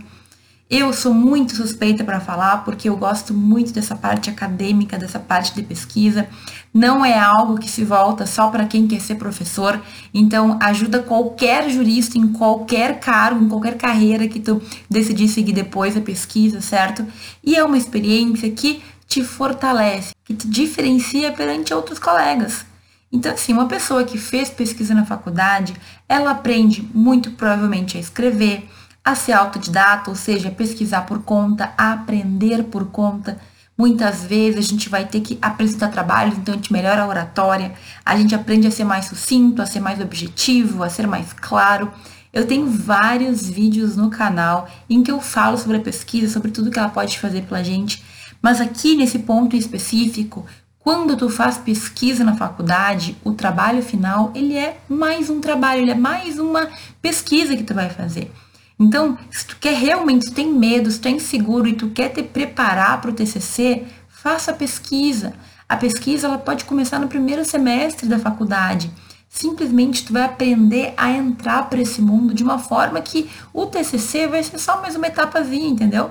Eu 0.68 0.94
sou 0.94 1.12
muito 1.12 1.54
suspeita 1.54 2.02
para 2.02 2.20
falar 2.20 2.64
porque 2.64 2.88
eu 2.88 2.96
gosto 2.96 3.34
muito 3.34 3.70
dessa 3.70 3.94
parte 3.94 4.30
acadêmica, 4.30 4.98
dessa 4.98 5.18
parte 5.18 5.54
de 5.54 5.62
pesquisa. 5.62 6.26
Não 6.72 7.04
é 7.04 7.18
algo 7.18 7.58
que 7.58 7.70
se 7.70 7.84
volta 7.84 8.24
só 8.24 8.48
para 8.48 8.64
quem 8.64 8.88
quer 8.88 9.00
ser 9.00 9.16
professor. 9.16 9.80
Então, 10.12 10.58
ajuda 10.60 11.00
qualquer 11.02 11.68
jurista 11.68 12.16
em 12.16 12.28
qualquer 12.28 12.98
cargo, 12.98 13.44
em 13.44 13.48
qualquer 13.48 13.76
carreira 13.76 14.26
que 14.26 14.40
tu 14.40 14.60
decidir 14.88 15.28
seguir 15.28 15.52
depois 15.52 15.98
a 15.98 16.00
pesquisa, 16.00 16.62
certo? 16.62 17.06
E 17.44 17.54
é 17.54 17.62
uma 17.62 17.76
experiência 17.76 18.50
que 18.50 18.82
te 19.06 19.22
fortalece, 19.22 20.14
que 20.24 20.34
te 20.34 20.48
diferencia 20.48 21.32
perante 21.32 21.72
outros 21.72 21.98
colegas. 21.98 22.64
Então, 23.12 23.32
assim, 23.32 23.52
uma 23.52 23.68
pessoa 23.68 24.02
que 24.02 24.18
fez 24.18 24.50
pesquisa 24.50 24.92
na 24.92 25.06
faculdade, 25.06 25.72
ela 26.08 26.32
aprende 26.32 26.82
muito 26.92 27.30
provavelmente 27.30 27.96
a 27.96 28.00
escrever, 28.00 28.68
a 29.04 29.14
ser 29.14 29.32
autodidata, 29.32 30.10
ou 30.10 30.16
seja, 30.16 30.50
pesquisar 30.50 31.02
por 31.02 31.22
conta, 31.22 31.72
a 31.78 31.92
aprender 31.92 32.64
por 32.64 32.86
conta. 32.86 33.38
Muitas 33.78 34.24
vezes 34.24 34.58
a 34.58 34.68
gente 34.68 34.88
vai 34.88 35.04
ter 35.04 35.20
que 35.20 35.38
apresentar 35.42 35.88
trabalhos, 35.88 36.38
então 36.38 36.54
a 36.54 36.56
gente 36.56 36.72
melhora 36.72 37.02
a 37.02 37.06
oratória, 37.06 37.74
a 38.04 38.16
gente 38.16 38.34
aprende 38.34 38.66
a 38.66 38.70
ser 38.70 38.84
mais 38.84 39.04
sucinto, 39.04 39.60
a 39.60 39.66
ser 39.66 39.80
mais 39.80 40.00
objetivo, 40.00 40.82
a 40.82 40.90
ser 40.90 41.06
mais 41.06 41.32
claro. 41.32 41.92
Eu 42.32 42.46
tenho 42.46 42.66
vários 42.66 43.48
vídeos 43.48 43.94
no 43.96 44.10
canal 44.10 44.68
em 44.90 45.04
que 45.04 45.10
eu 45.10 45.20
falo 45.20 45.56
sobre 45.56 45.76
a 45.76 45.80
pesquisa, 45.80 46.32
sobre 46.32 46.50
tudo 46.50 46.70
que 46.70 46.78
ela 46.78 46.88
pode 46.88 47.18
fazer 47.18 47.42
pela 47.42 47.62
gente, 47.62 48.02
mas 48.44 48.60
aqui 48.60 48.94
nesse 48.94 49.20
ponto 49.20 49.56
específico, 49.56 50.44
quando 50.78 51.16
tu 51.16 51.30
faz 51.30 51.56
pesquisa 51.56 52.22
na 52.22 52.36
faculdade, 52.36 53.16
o 53.24 53.32
trabalho 53.32 53.82
final, 53.82 54.30
ele 54.34 54.54
é 54.54 54.76
mais 54.86 55.30
um 55.30 55.40
trabalho, 55.40 55.80
ele 55.80 55.92
é 55.92 55.94
mais 55.94 56.38
uma 56.38 56.68
pesquisa 57.00 57.56
que 57.56 57.62
tu 57.62 57.72
vai 57.72 57.88
fazer. 57.88 58.30
Então, 58.78 59.16
se 59.30 59.46
tu 59.46 59.56
quer 59.58 59.72
realmente, 59.72 60.26
se 60.26 60.34
tem 60.34 60.52
medo, 60.52 60.90
se 60.90 61.00
tu 61.00 61.08
é 61.08 61.12
inseguro 61.12 61.66
e 61.66 61.72
tu 61.72 61.88
quer 61.88 62.10
te 62.10 62.22
preparar 62.22 63.00
para 63.00 63.10
o 63.10 63.14
TCC, 63.14 63.84
faça 64.10 64.50
a 64.50 64.54
pesquisa. 64.54 65.32
A 65.66 65.78
pesquisa 65.78 66.26
ela 66.26 66.36
pode 66.36 66.66
começar 66.66 66.98
no 66.98 67.08
primeiro 67.08 67.46
semestre 67.46 68.06
da 68.06 68.18
faculdade. 68.18 68.90
Simplesmente 69.26 70.04
tu 70.04 70.12
vai 70.12 70.24
aprender 70.24 70.92
a 70.98 71.10
entrar 71.10 71.70
para 71.70 71.80
esse 71.80 72.02
mundo 72.02 72.34
de 72.34 72.44
uma 72.44 72.58
forma 72.58 73.00
que 73.00 73.26
o 73.54 73.64
TCC 73.64 74.26
vai 74.26 74.42
ser 74.42 74.58
só 74.58 74.82
mais 74.82 74.96
uma 74.96 75.06
etapazinha, 75.06 75.70
entendeu? 75.70 76.10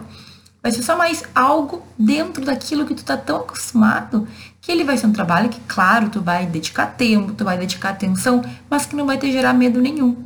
Vai 0.64 0.72
ser 0.72 0.82
só 0.82 0.98
mais 0.98 1.26
algo 1.36 1.84
dentro 2.00 2.46
daquilo 2.46 2.86
que 2.86 2.96
tu 2.96 3.04
tá 3.04 3.18
tão 3.18 3.36
acostumado 3.42 4.26
que 4.62 4.72
ele 4.72 4.86
vai 4.86 4.98
ser 4.98 5.08
um 5.08 5.12
trabalho 5.12 5.50
que, 5.50 5.60
claro, 5.68 6.10
tu 6.10 6.22
vai 6.22 6.46
dedicar 6.46 6.86
tempo, 6.86 7.34
tu 7.34 7.44
vai 7.44 7.58
dedicar 7.58 7.90
atenção, 7.90 8.42
mas 8.70 8.86
que 8.86 8.96
não 8.96 9.06
vai 9.06 9.18
te 9.18 9.30
gerar 9.30 9.52
medo 9.52 9.82
nenhum. 9.82 10.26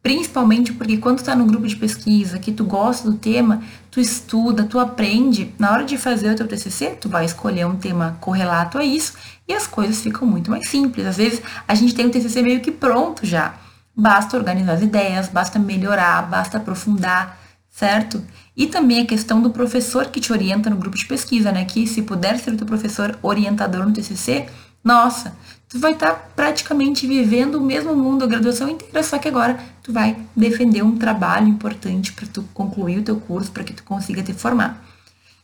Principalmente 0.00 0.72
porque 0.72 0.98
quando 0.98 1.18
tu 1.18 1.24
tá 1.24 1.34
no 1.34 1.46
grupo 1.46 1.66
de 1.66 1.74
pesquisa, 1.74 2.38
que 2.38 2.52
tu 2.52 2.64
gosta 2.64 3.10
do 3.10 3.16
tema, 3.16 3.60
tu 3.90 3.98
estuda, 3.98 4.62
tu 4.62 4.78
aprende, 4.78 5.52
na 5.58 5.72
hora 5.72 5.84
de 5.84 5.98
fazer 5.98 6.30
o 6.30 6.36
teu 6.36 6.46
TCC, 6.46 6.96
tu 7.00 7.08
vai 7.08 7.24
escolher 7.24 7.66
um 7.66 7.76
tema 7.76 8.16
correlato 8.20 8.78
a 8.78 8.84
isso 8.84 9.14
e 9.48 9.52
as 9.52 9.66
coisas 9.66 10.00
ficam 10.00 10.28
muito 10.28 10.48
mais 10.48 10.68
simples. 10.68 11.04
Às 11.06 11.16
vezes 11.16 11.42
a 11.66 11.74
gente 11.74 11.92
tem 11.92 12.06
o 12.06 12.10
TCC 12.10 12.40
meio 12.40 12.60
que 12.60 12.70
pronto 12.70 13.26
já. 13.26 13.54
Basta 13.96 14.36
organizar 14.36 14.74
as 14.74 14.82
ideias, 14.82 15.28
basta 15.28 15.58
melhorar, 15.58 16.22
basta 16.22 16.58
aprofundar, 16.58 17.41
certo? 17.72 18.22
E 18.54 18.66
também 18.66 19.00
a 19.00 19.06
questão 19.06 19.40
do 19.40 19.50
professor 19.50 20.06
que 20.06 20.20
te 20.20 20.30
orienta 20.30 20.68
no 20.68 20.76
grupo 20.76 20.96
de 20.96 21.06
pesquisa, 21.06 21.50
né? 21.50 21.64
Que 21.64 21.86
se 21.86 22.02
puder 22.02 22.38
ser 22.38 22.52
o 22.52 22.56
teu 22.56 22.66
professor 22.66 23.18
orientador 23.22 23.86
no 23.86 23.92
TCC, 23.92 24.46
nossa, 24.84 25.34
tu 25.68 25.78
vai 25.78 25.92
estar 25.92 26.12
tá 26.12 26.28
praticamente 26.36 27.06
vivendo 27.06 27.54
o 27.54 27.60
mesmo 27.60 27.96
mundo 27.96 28.24
a 28.24 28.26
graduação 28.26 28.68
inteira, 28.68 29.02
só 29.02 29.18
que 29.18 29.26
agora 29.26 29.58
tu 29.82 29.92
vai 29.92 30.16
defender 30.36 30.82
um 30.82 30.98
trabalho 30.98 31.48
importante 31.48 32.12
para 32.12 32.26
tu 32.26 32.42
concluir 32.52 32.98
o 32.98 33.02
teu 33.02 33.16
curso, 33.16 33.50
para 33.50 33.64
que 33.64 33.72
tu 33.72 33.82
consiga 33.84 34.22
te 34.22 34.34
formar. 34.34 34.84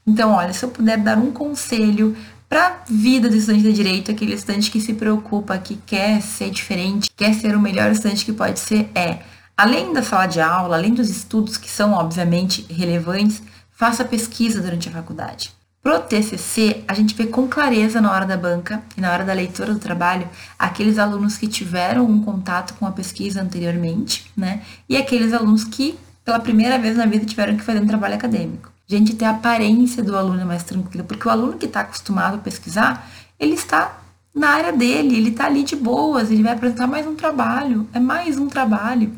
Então, 0.07 0.33
olha, 0.33 0.53
se 0.53 0.65
eu 0.65 0.69
puder 0.69 0.99
dar 0.99 1.19
um 1.19 1.31
conselho 1.31 2.17
para 2.49 2.67
a 2.67 2.77
vida 2.89 3.29
do 3.29 3.37
estudante 3.37 3.63
de 3.63 3.73
direito, 3.73 4.11
aquele 4.11 4.35
estudante 4.35 4.71
que 4.71 4.81
se 4.81 4.95
preocupa, 4.95 5.57
que 5.59 5.77
quer 5.77 6.21
ser 6.21 6.51
diferente, 6.51 7.11
quer 7.17 7.35
ser 7.35 7.55
o 7.55 7.61
melhor 7.61 7.91
estudante 7.93 8.25
que 8.25 8.33
pode 8.33 8.59
ser, 8.59 8.91
é, 8.95 9.21
além 9.59 9.93
da 9.93 10.05
sala 10.05 10.27
de 10.27 10.41
aula, 10.41 10.77
além 10.77 10.95
dos 10.95 11.11
estudos 11.11 11.57
que 11.57 11.69
são 11.69 11.93
obviamente 11.93 12.65
relevantes, 12.73 13.43
faça 13.73 14.05
pesquisa 14.05 14.63
durante 14.63 14.89
a 14.89 14.93
faculdade. 14.93 15.53
Pro 15.83 15.99
TCC, 15.99 16.85
a 16.87 16.95
gente 16.95 17.13
vê 17.13 17.27
com 17.27 17.49
clareza 17.49 18.01
na 18.01 18.13
hora 18.13 18.25
da 18.25 18.37
banca 18.37 18.81
e 18.97 19.01
na 19.01 19.13
hora 19.13 19.25
da 19.25 19.33
leitura 19.33 19.73
do 19.73 19.81
trabalho 19.81 20.29
aqueles 20.57 20.97
alunos 20.97 21.37
que 21.37 21.49
tiveram 21.49 22.05
um 22.05 22.23
contato 22.23 22.75
com 22.75 22.87
a 22.87 22.93
pesquisa 22.93 23.43
anteriormente, 23.43 24.31
né? 24.37 24.63
E 24.89 24.97
aqueles 24.97 25.33
alunos 25.33 25.65
que, 25.65 25.99
pela 26.25 26.39
primeira 26.39 26.79
vez 26.79 26.97
na 26.97 27.07
vida, 27.07 27.27
tiveram 27.27 27.57
que 27.57 27.65
fazer 27.65 27.81
um 27.81 27.87
trabalho 27.87 28.15
acadêmico. 28.15 28.71
A 28.89 28.95
gente 28.95 29.17
tem 29.17 29.27
a 29.27 29.33
aparência 29.33 30.05
do 30.05 30.17
aluno 30.17 30.47
mais 30.47 30.63
tranquilo, 30.63 31.05
porque 31.05 31.27
o 31.27 31.31
aluno 31.31 31.55
que 31.55 31.67
está 31.67 31.81
acostumado 31.81 32.37
a 32.37 32.39
pesquisar, 32.39 33.11
ele 33.41 33.55
está 33.55 33.99
na 34.33 34.51
área 34.51 34.73
dele, 34.73 35.17
ele 35.17 35.31
está 35.31 35.47
ali 35.47 35.65
de 35.65 35.75
boas, 35.75 36.31
ele 36.31 36.45
vai 36.45 36.53
apresentar 36.53 36.87
mais 36.87 37.07
um 37.07 37.17
trabalho, 37.17 37.89
é 37.93 37.99
mais 37.99 38.39
um 38.39 38.49
trabalho 38.49 39.13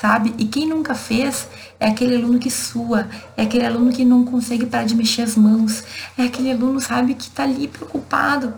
sabe? 0.00 0.32
E 0.38 0.44
quem 0.44 0.66
nunca 0.66 0.94
fez 0.94 1.48
é 1.80 1.88
aquele 1.88 2.16
aluno 2.16 2.38
que 2.38 2.50
sua, 2.50 3.08
é 3.36 3.42
aquele 3.42 3.66
aluno 3.66 3.92
que 3.92 4.04
não 4.04 4.24
consegue 4.24 4.64
parar 4.64 4.84
de 4.84 4.94
mexer 4.94 5.22
as 5.22 5.36
mãos, 5.36 5.82
é 6.16 6.22
aquele 6.22 6.52
aluno, 6.52 6.80
sabe, 6.80 7.14
que 7.14 7.28
tá 7.30 7.42
ali 7.42 7.66
preocupado. 7.66 8.54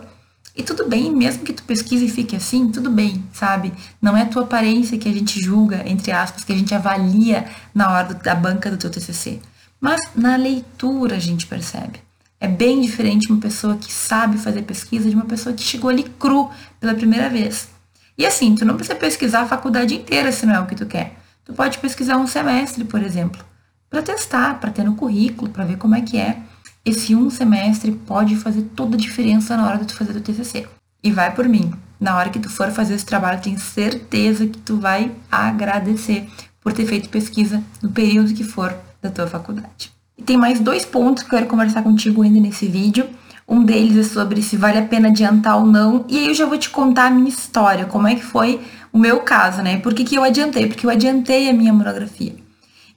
E 0.55 0.61
tudo 0.61 0.87
bem, 0.87 1.11
mesmo 1.11 1.43
que 1.43 1.53
tu 1.53 1.63
pesquise 1.63 2.05
e 2.05 2.09
fique 2.09 2.35
assim, 2.35 2.69
tudo 2.69 2.91
bem, 2.91 3.23
sabe? 3.33 3.73
Não 3.99 4.15
é 4.15 4.25
tua 4.25 4.43
aparência 4.43 4.97
que 4.97 5.09
a 5.09 5.11
gente 5.11 5.41
julga, 5.41 5.81
entre 5.89 6.11
aspas, 6.11 6.43
que 6.43 6.53
a 6.53 6.55
gente 6.55 6.75
avalia 6.75 7.47
na 7.73 7.91
hora 7.91 8.13
da 8.13 8.35
banca 8.35 8.69
do 8.69 8.77
teu 8.77 8.91
TCC. 8.91 9.39
Mas 9.79 9.99
na 10.13 10.35
leitura 10.35 11.15
a 11.15 11.19
gente 11.19 11.47
percebe. 11.47 12.01
É 12.39 12.47
bem 12.47 12.81
diferente 12.81 13.31
uma 13.31 13.41
pessoa 13.41 13.77
que 13.77 13.91
sabe 13.91 14.37
fazer 14.37 14.61
pesquisa 14.63 15.09
de 15.09 15.15
uma 15.15 15.25
pessoa 15.25 15.55
que 15.55 15.63
chegou 15.63 15.89
ali 15.89 16.03
cru 16.03 16.51
pela 16.79 16.93
primeira 16.93 17.29
vez. 17.29 17.69
E 18.17 18.25
assim, 18.25 18.53
tu 18.53 18.65
não 18.65 18.75
precisa 18.75 18.95
pesquisar 18.95 19.41
a 19.41 19.47
faculdade 19.47 19.95
inteira 19.95 20.31
se 20.31 20.45
não 20.45 20.55
é 20.55 20.59
o 20.59 20.67
que 20.67 20.75
tu 20.75 20.85
quer. 20.85 21.20
Tu 21.43 21.53
pode 21.53 21.77
pesquisar 21.79 22.17
um 22.17 22.27
semestre, 22.27 22.83
por 22.83 23.01
exemplo, 23.01 23.43
para 23.89 24.01
testar, 24.01 24.59
para 24.59 24.71
ter 24.71 24.83
no 24.83 24.95
currículo, 24.95 25.51
para 25.51 25.65
ver 25.65 25.77
como 25.77 25.95
é 25.95 26.01
que 26.01 26.17
é. 26.17 26.41
Esse 26.83 27.13
um 27.15 27.29
semestre 27.29 27.91
pode 27.91 28.35
fazer 28.35 28.61
toda 28.75 28.95
a 28.95 28.99
diferença 28.99 29.55
na 29.57 29.67
hora 29.67 29.77
de 29.77 29.85
tu 29.85 29.95
fazer 29.95 30.15
o 30.15 30.21
TCC. 30.21 30.67
E 31.03 31.11
vai 31.11 31.33
por 31.33 31.47
mim. 31.47 31.73
Na 31.99 32.15
hora 32.17 32.29
que 32.29 32.39
tu 32.39 32.49
for 32.49 32.71
fazer 32.71 32.95
esse 32.95 33.05
trabalho, 33.05 33.41
tenho 33.41 33.59
certeza 33.59 34.47
que 34.47 34.57
tu 34.59 34.77
vai 34.77 35.11
agradecer 35.31 36.27
por 36.61 36.73
ter 36.73 36.85
feito 36.85 37.09
pesquisa 37.09 37.61
no 37.81 37.91
período 37.91 38.33
que 38.33 38.43
for 38.43 38.75
da 39.01 39.09
tua 39.09 39.27
faculdade. 39.27 39.91
E 40.17 40.23
tem 40.23 40.37
mais 40.37 40.59
dois 40.59 40.85
pontos 40.85 41.23
que 41.23 41.29
eu 41.29 41.39
quero 41.39 41.49
conversar 41.49 41.81
contigo 41.81 42.21
ainda 42.21 42.39
nesse 42.39 42.67
vídeo. 42.67 43.09
Um 43.51 43.65
deles 43.65 43.97
é 43.97 44.09
sobre 44.09 44.41
se 44.41 44.55
vale 44.55 44.77
a 44.77 44.81
pena 44.81 45.09
adiantar 45.09 45.57
ou 45.57 45.65
não. 45.65 46.05
E 46.07 46.17
aí 46.17 46.27
eu 46.27 46.33
já 46.33 46.45
vou 46.45 46.57
te 46.57 46.69
contar 46.69 47.07
a 47.07 47.09
minha 47.09 47.27
história, 47.27 47.83
como 47.83 48.07
é 48.07 48.15
que 48.15 48.23
foi 48.23 48.61
o 48.93 48.97
meu 48.97 49.19
caso, 49.19 49.61
né? 49.61 49.77
Por 49.77 49.93
que, 49.93 50.05
que 50.05 50.15
eu 50.15 50.23
adiantei? 50.23 50.67
Porque 50.67 50.85
eu 50.85 50.89
adiantei 50.89 51.49
a 51.49 51.53
minha 51.53 51.73
monografia. 51.73 52.33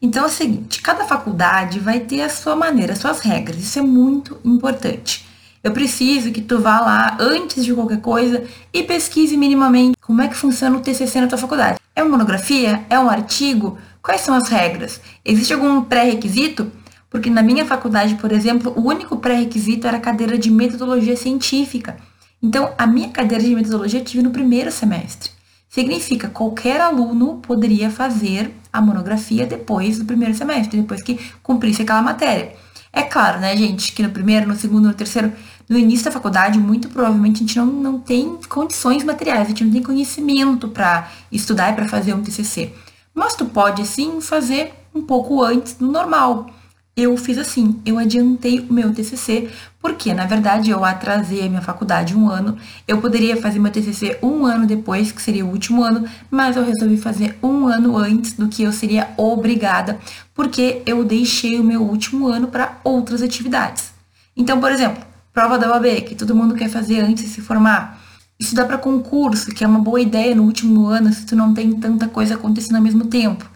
Então 0.01 0.23
é 0.23 0.27
o 0.27 0.31
seguinte, 0.31 0.81
cada 0.81 1.07
faculdade 1.07 1.81
vai 1.81 1.99
ter 1.99 2.21
a 2.21 2.29
sua 2.29 2.55
maneira, 2.55 2.93
as 2.93 3.01
suas 3.01 3.19
regras. 3.19 3.59
Isso 3.59 3.81
é 3.81 3.83
muito 3.83 4.39
importante. 4.45 5.27
Eu 5.61 5.73
preciso 5.73 6.31
que 6.31 6.41
tu 6.41 6.61
vá 6.61 6.79
lá 6.79 7.17
antes 7.19 7.65
de 7.65 7.75
qualquer 7.75 8.01
coisa 8.01 8.45
e 8.73 8.85
pesquise 8.85 9.37
minimamente 9.37 9.97
como 10.01 10.23
é 10.23 10.29
que 10.29 10.37
funciona 10.37 10.77
o 10.77 10.81
TCC 10.81 11.21
na 11.21 11.27
tua 11.27 11.39
faculdade. 11.39 11.81
É 11.97 12.01
uma 12.01 12.13
monografia? 12.13 12.85
É 12.89 12.97
um 12.97 13.11
artigo? 13.11 13.77
Quais 14.01 14.21
são 14.21 14.33
as 14.33 14.49
regras? 14.49 15.01
Existe 15.25 15.53
algum 15.53 15.83
pré-requisito? 15.83 16.71
Porque 17.15 17.31
na 17.31 17.45
minha 17.45 17.65
faculdade, 17.65 18.17
por 18.17 18.33
exemplo, 18.33 18.73
o 18.75 18.89
único 18.89 19.17
pré-requisito 19.19 19.87
era 19.87 19.99
a 19.99 20.01
cadeira 20.01 20.37
de 20.37 20.51
metodologia 20.51 21.17
científica. 21.17 21.97
Então, 22.43 22.75
a 22.77 22.89
minha 22.89 23.09
cadeira 23.09 23.45
de 23.45 23.55
metodologia 23.55 24.01
eu 24.01 24.05
tive 24.05 24.21
no 24.21 24.33
primeiro 24.33 24.73
semestre. 24.73 25.31
Significa 25.69 26.29
qualquer 26.29 26.81
aluno 26.81 27.37
poderia 27.37 27.89
fazer 27.89 28.53
a 28.73 28.81
monografia 28.81 29.47
depois 29.47 29.97
do 29.97 30.05
primeiro 30.05 30.35
semestre, 30.35 30.81
depois 30.81 31.05
que 31.05 31.21
cumprisse 31.41 31.83
aquela 31.83 32.03
matéria. 32.03 32.53
É 32.93 33.03
claro, 33.03 33.39
né, 33.39 33.57
gente, 33.57 33.93
que 33.93 34.03
no 34.03 34.11
primeiro, 34.11 34.49
no 34.49 34.57
segundo, 34.57 34.89
no 34.89 34.95
terceiro, 34.95 35.33
no 35.69 35.79
início 35.79 36.07
da 36.07 36.11
faculdade, 36.11 36.59
muito 36.59 36.89
provavelmente 36.89 37.37
a 37.37 37.47
gente 37.47 37.57
não, 37.57 37.67
não 37.67 37.99
tem 38.01 38.41
condições 38.49 39.05
materiais, 39.05 39.43
a 39.43 39.49
gente 39.51 39.63
não 39.63 39.73
tem 39.73 39.85
conhecimento 39.85 40.67
para 40.67 41.09
estudar 41.31 41.71
e 41.71 41.77
para 41.77 41.87
fazer 41.87 42.13
um 42.13 42.23
TCC. 42.23 42.73
Mas 43.15 43.37
tu 43.37 43.45
pode 43.45 43.87
sim 43.87 44.21
fazer 44.21 44.75
um 44.93 45.03
pouco 45.03 45.45
antes 45.45 45.75
do 45.75 45.87
normal 45.87 46.51
eu 46.97 47.17
fiz 47.17 47.39
assim, 47.39 47.81
eu 47.85 47.99
adiantei 47.99 48.61
o 48.61 48.73
meu 48.73 48.93
TCC, 48.95 49.51
porque 49.81 50.15
na 50.15 50.27
verdade 50.27 50.71
eu 50.71 50.85
atrasei 50.85 51.45
a 51.45 51.49
minha 51.49 51.61
faculdade 51.61 52.17
um 52.17 52.29
ano. 52.29 52.57
Eu 52.87 53.01
poderia 53.01 53.37
fazer 53.37 53.59
meu 53.59 53.73
TCC 53.73 54.17
um 54.23 54.47
ano 54.47 54.65
depois, 54.65 55.11
que 55.11 55.21
seria 55.21 55.45
o 55.45 55.51
último 55.51 55.83
ano, 55.83 56.05
mas 56.31 56.57
eu 56.57 56.65
resolvi 56.65 56.97
fazer 56.97 57.37
um 57.43 57.67
ano 57.67 57.99
antes 57.99 58.35
do 58.35 58.49
que 58.49 58.63
eu 58.63 58.73
seria 58.73 59.09
obrigada, 59.17 59.99
porque 60.33 60.83
eu 60.87 61.05
deixei 61.05 61.59
o 61.59 61.65
meu 61.65 61.83
último 61.83 62.29
ano 62.29 62.47
para 62.47 62.79
outras 62.85 63.23
atividades. 63.23 63.93
Então, 64.37 64.61
por 64.61 64.71
exemplo, 64.71 65.05
prova 65.33 65.59
da 65.59 65.73
OAB, 65.73 66.03
que 66.03 66.15
todo 66.15 66.35
mundo 66.35 66.55
quer 66.55 66.69
fazer 66.69 67.01
antes 67.01 67.25
de 67.25 67.31
se 67.31 67.41
formar. 67.41 68.01
Estudar 68.39 68.67
para 68.67 68.79
concurso, 68.79 69.51
que 69.51 69.65
é 69.65 69.67
uma 69.67 69.81
boa 69.81 70.01
ideia 70.01 70.35
no 70.35 70.45
último 70.45 70.87
ano, 70.87 71.13
se 71.13 71.27
tu 71.27 71.35
não 71.35 71.53
tem 71.53 71.73
tanta 71.73 72.07
coisa 72.07 72.35
acontecendo 72.35 72.77
ao 72.77 72.83
mesmo 72.83 73.07
tempo 73.07 73.54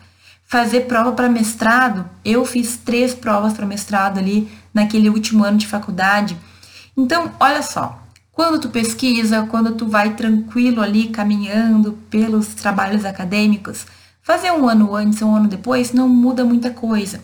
fazer 0.48 0.86
prova 0.86 1.12
para 1.12 1.28
mestrado. 1.28 2.08
Eu 2.24 2.44
fiz 2.44 2.78
três 2.78 3.14
provas 3.14 3.52
para 3.52 3.66
mestrado 3.66 4.18
ali 4.18 4.50
naquele 4.72 5.10
último 5.10 5.44
ano 5.44 5.58
de 5.58 5.66
faculdade. 5.66 6.36
Então, 6.96 7.30
olha 7.38 7.62
só, 7.62 8.02
quando 8.32 8.58
tu 8.58 8.70
pesquisa, 8.70 9.46
quando 9.50 9.72
tu 9.74 9.86
vai 9.86 10.14
tranquilo 10.14 10.80
ali 10.80 11.08
caminhando 11.08 11.92
pelos 12.10 12.48
trabalhos 12.48 13.04
acadêmicos, 13.04 13.86
fazer 14.22 14.50
um 14.50 14.66
ano 14.66 14.96
antes 14.96 15.20
ou 15.20 15.28
um 15.28 15.36
ano 15.36 15.48
depois 15.48 15.92
não 15.92 16.08
muda 16.08 16.44
muita 16.44 16.70
coisa. 16.70 17.20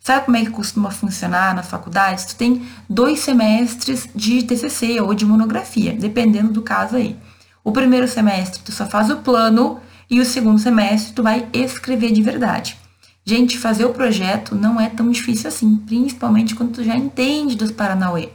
Sabe 0.00 0.26
como 0.26 0.36
é 0.36 0.44
que 0.44 0.50
costuma 0.50 0.90
funcionar 0.90 1.54
nas 1.54 1.68
faculdades? 1.68 2.26
Tu 2.26 2.36
tem 2.36 2.66
dois 2.88 3.18
semestres 3.18 4.08
de 4.14 4.44
TCC 4.44 5.00
ou 5.00 5.12
de 5.12 5.26
monografia, 5.26 5.92
dependendo 5.92 6.52
do 6.52 6.62
caso 6.62 6.96
aí. 6.96 7.16
O 7.64 7.72
primeiro 7.72 8.06
semestre 8.06 8.62
tu 8.62 8.70
só 8.70 8.86
faz 8.86 9.10
o 9.10 9.16
plano 9.16 9.80
e 10.10 10.20
o 10.20 10.24
segundo 10.24 10.58
semestre 10.58 11.12
tu 11.12 11.22
vai 11.22 11.48
escrever 11.52 12.12
de 12.12 12.22
verdade. 12.22 12.76
Gente, 13.24 13.58
fazer 13.58 13.84
o 13.84 13.92
projeto 13.92 14.54
não 14.54 14.80
é 14.80 14.88
tão 14.88 15.10
difícil 15.10 15.48
assim, 15.48 15.76
principalmente 15.76 16.54
quando 16.54 16.72
tu 16.72 16.82
já 16.82 16.96
entende 16.96 17.56
dos 17.56 17.70
Paranauê. 17.70 18.30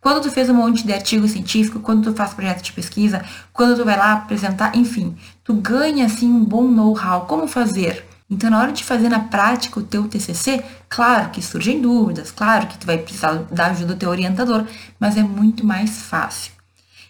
Quando 0.00 0.22
tu 0.22 0.30
fez 0.30 0.48
um 0.48 0.54
monte 0.54 0.86
de 0.86 0.92
artigo 0.92 1.26
científico, 1.26 1.80
quando 1.80 2.04
tu 2.04 2.14
faz 2.14 2.32
projeto 2.32 2.62
de 2.62 2.72
pesquisa, 2.72 3.24
quando 3.52 3.76
tu 3.76 3.84
vai 3.84 3.96
lá 3.96 4.12
apresentar, 4.12 4.76
enfim, 4.76 5.16
tu 5.42 5.54
ganha 5.54 6.06
assim 6.06 6.28
um 6.28 6.44
bom 6.44 6.68
know-how, 6.68 7.26
como 7.26 7.48
fazer. 7.48 8.04
Então, 8.30 8.50
na 8.50 8.60
hora 8.60 8.72
de 8.72 8.84
fazer 8.84 9.08
na 9.08 9.20
prática 9.20 9.80
o 9.80 9.82
teu 9.82 10.06
TCC, 10.06 10.62
claro 10.88 11.30
que 11.30 11.42
surgem 11.42 11.80
dúvidas, 11.80 12.30
claro 12.30 12.66
que 12.68 12.78
tu 12.78 12.86
vai 12.86 12.98
precisar 12.98 13.34
da 13.50 13.66
ajuda 13.66 13.94
do 13.94 13.98
teu 13.98 14.10
orientador, 14.10 14.64
mas 15.00 15.16
é 15.16 15.22
muito 15.22 15.66
mais 15.66 16.02
fácil. 16.02 16.52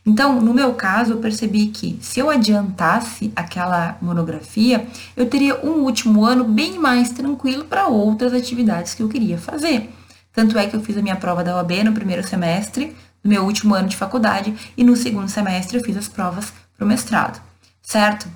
Então, 0.09 0.41
no 0.41 0.55
meu 0.55 0.73
caso, 0.73 1.13
eu 1.13 1.19
percebi 1.19 1.67
que 1.67 1.99
se 2.01 2.19
eu 2.19 2.31
adiantasse 2.31 3.31
aquela 3.37 3.99
monografia, 4.01 4.87
eu 5.15 5.27
teria 5.27 5.63
um 5.63 5.83
último 5.83 6.25
ano 6.25 6.45
bem 6.45 6.79
mais 6.79 7.11
tranquilo 7.11 7.67
para 7.67 7.89
outras 7.89 8.33
atividades 8.33 8.95
que 8.95 9.03
eu 9.03 9.09
queria 9.11 9.37
fazer. 9.37 9.93
Tanto 10.33 10.57
é 10.57 10.67
que 10.67 10.75
eu 10.75 10.81
fiz 10.81 10.97
a 10.97 11.03
minha 11.03 11.17
prova 11.17 11.45
da 11.45 11.55
OAB 11.57 11.85
no 11.85 11.93
primeiro 11.93 12.27
semestre, 12.27 12.97
no 13.23 13.29
meu 13.29 13.45
último 13.45 13.75
ano 13.75 13.87
de 13.87 13.99
faculdade, 13.99 14.55
e 14.79 14.83
no 14.83 14.97
segundo 14.97 15.29
semestre 15.29 15.77
eu 15.77 15.85
fiz 15.85 15.95
as 15.95 16.09
provas 16.09 16.55
para 16.75 16.87
o 16.87 16.89
mestrado, 16.89 17.39
certo? 17.83 18.27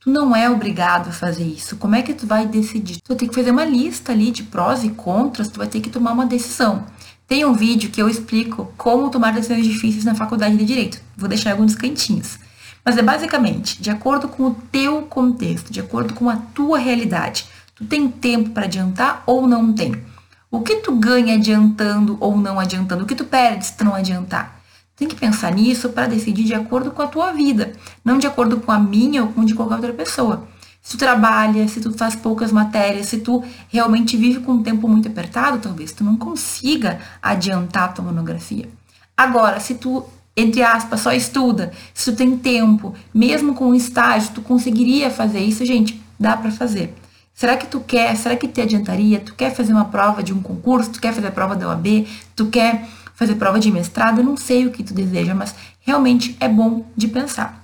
Tu 0.00 0.08
não 0.08 0.34
é 0.34 0.48
obrigado 0.48 1.10
a 1.10 1.12
fazer 1.12 1.44
isso. 1.44 1.76
Como 1.76 1.94
é 1.94 2.00
que 2.00 2.14
tu 2.14 2.26
vai 2.26 2.46
decidir? 2.46 3.02
Tu 3.02 3.08
vai 3.08 3.18
ter 3.18 3.28
que 3.28 3.34
fazer 3.34 3.50
uma 3.50 3.66
lista 3.66 4.12
ali 4.12 4.30
de 4.30 4.44
prós 4.44 4.82
e 4.82 4.88
contras, 4.88 5.48
tu 5.48 5.58
vai 5.58 5.66
ter 5.66 5.80
que 5.82 5.90
tomar 5.90 6.12
uma 6.12 6.24
decisão. 6.24 6.86
Tem 7.28 7.44
um 7.44 7.52
vídeo 7.52 7.90
que 7.90 8.00
eu 8.00 8.08
explico 8.08 8.72
como 8.78 9.10
tomar 9.10 9.34
decisões 9.34 9.66
difíceis 9.66 10.02
na 10.02 10.14
faculdade 10.14 10.56
de 10.56 10.64
Direito. 10.64 10.98
Vou 11.14 11.28
deixar 11.28 11.50
alguns 11.50 11.74
cantinhos. 11.74 12.38
Mas 12.82 12.96
é 12.96 13.02
basicamente, 13.02 13.82
de 13.82 13.90
acordo 13.90 14.28
com 14.28 14.44
o 14.44 14.54
teu 14.72 15.02
contexto, 15.02 15.70
de 15.70 15.78
acordo 15.78 16.14
com 16.14 16.30
a 16.30 16.36
tua 16.36 16.78
realidade. 16.78 17.44
Tu 17.74 17.84
tem 17.84 18.08
tempo 18.08 18.48
para 18.48 18.64
adiantar 18.64 19.22
ou 19.26 19.46
não 19.46 19.70
tem? 19.74 20.02
O 20.50 20.62
que 20.62 20.76
tu 20.76 20.96
ganha 20.96 21.34
adiantando 21.34 22.16
ou 22.18 22.34
não 22.34 22.58
adiantando? 22.58 23.04
O 23.04 23.06
que 23.06 23.14
tu 23.14 23.26
perde 23.26 23.66
se 23.66 23.76
tu 23.76 23.84
não 23.84 23.94
adiantar? 23.94 24.62
Tem 24.96 25.06
que 25.06 25.14
pensar 25.14 25.52
nisso 25.52 25.90
para 25.90 26.06
decidir 26.06 26.44
de 26.44 26.54
acordo 26.54 26.92
com 26.92 27.02
a 27.02 27.08
tua 27.08 27.30
vida, 27.32 27.74
não 28.02 28.16
de 28.16 28.26
acordo 28.26 28.58
com 28.58 28.72
a 28.72 28.78
minha 28.78 29.22
ou 29.22 29.28
com 29.32 29.44
de 29.44 29.54
qualquer 29.54 29.74
outra 29.74 29.92
pessoa 29.92 30.48
se 30.88 30.96
tu 30.96 31.00
trabalha, 31.00 31.68
se 31.68 31.82
tu 31.82 31.92
faz 31.92 32.16
poucas 32.16 32.50
matérias, 32.50 33.08
se 33.08 33.18
tu 33.18 33.44
realmente 33.68 34.16
vive 34.16 34.40
com 34.40 34.52
um 34.52 34.62
tempo 34.62 34.88
muito 34.88 35.06
apertado, 35.06 35.58
talvez 35.58 35.92
tu 35.92 36.02
não 36.02 36.16
consiga 36.16 36.98
adiantar 37.20 37.84
a 37.84 37.88
tua 37.88 38.06
monografia. 38.06 38.66
Agora, 39.14 39.60
se 39.60 39.74
tu, 39.74 40.02
entre 40.34 40.62
aspas, 40.62 41.00
só 41.00 41.12
estuda, 41.12 41.72
se 41.92 42.10
tu 42.10 42.16
tem 42.16 42.38
tempo, 42.38 42.94
mesmo 43.12 43.52
com 43.52 43.66
um 43.66 43.74
estágio, 43.74 44.30
tu 44.34 44.40
conseguiria 44.40 45.10
fazer 45.10 45.40
isso, 45.40 45.62
gente, 45.62 46.02
dá 46.18 46.34
para 46.34 46.50
fazer. 46.50 46.94
Será 47.34 47.58
que 47.58 47.66
tu 47.66 47.80
quer? 47.80 48.16
Será 48.16 48.34
que 48.34 48.48
te 48.48 48.62
adiantaria? 48.62 49.20
Tu 49.20 49.34
quer 49.34 49.54
fazer 49.54 49.74
uma 49.74 49.84
prova 49.84 50.22
de 50.22 50.32
um 50.32 50.40
concurso? 50.40 50.92
Tu 50.92 51.02
quer 51.02 51.12
fazer 51.12 51.26
a 51.26 51.32
prova 51.32 51.54
da 51.54 51.68
OAB? 51.68 52.06
Tu 52.34 52.46
quer 52.46 52.88
fazer 53.14 53.34
prova 53.34 53.60
de 53.60 53.70
mestrado? 53.70 54.20
Eu 54.20 54.24
não 54.24 54.38
sei 54.38 54.66
o 54.66 54.70
que 54.70 54.82
tu 54.82 54.94
deseja, 54.94 55.34
mas 55.34 55.54
realmente 55.82 56.34
é 56.40 56.48
bom 56.48 56.86
de 56.96 57.08
pensar 57.08 57.57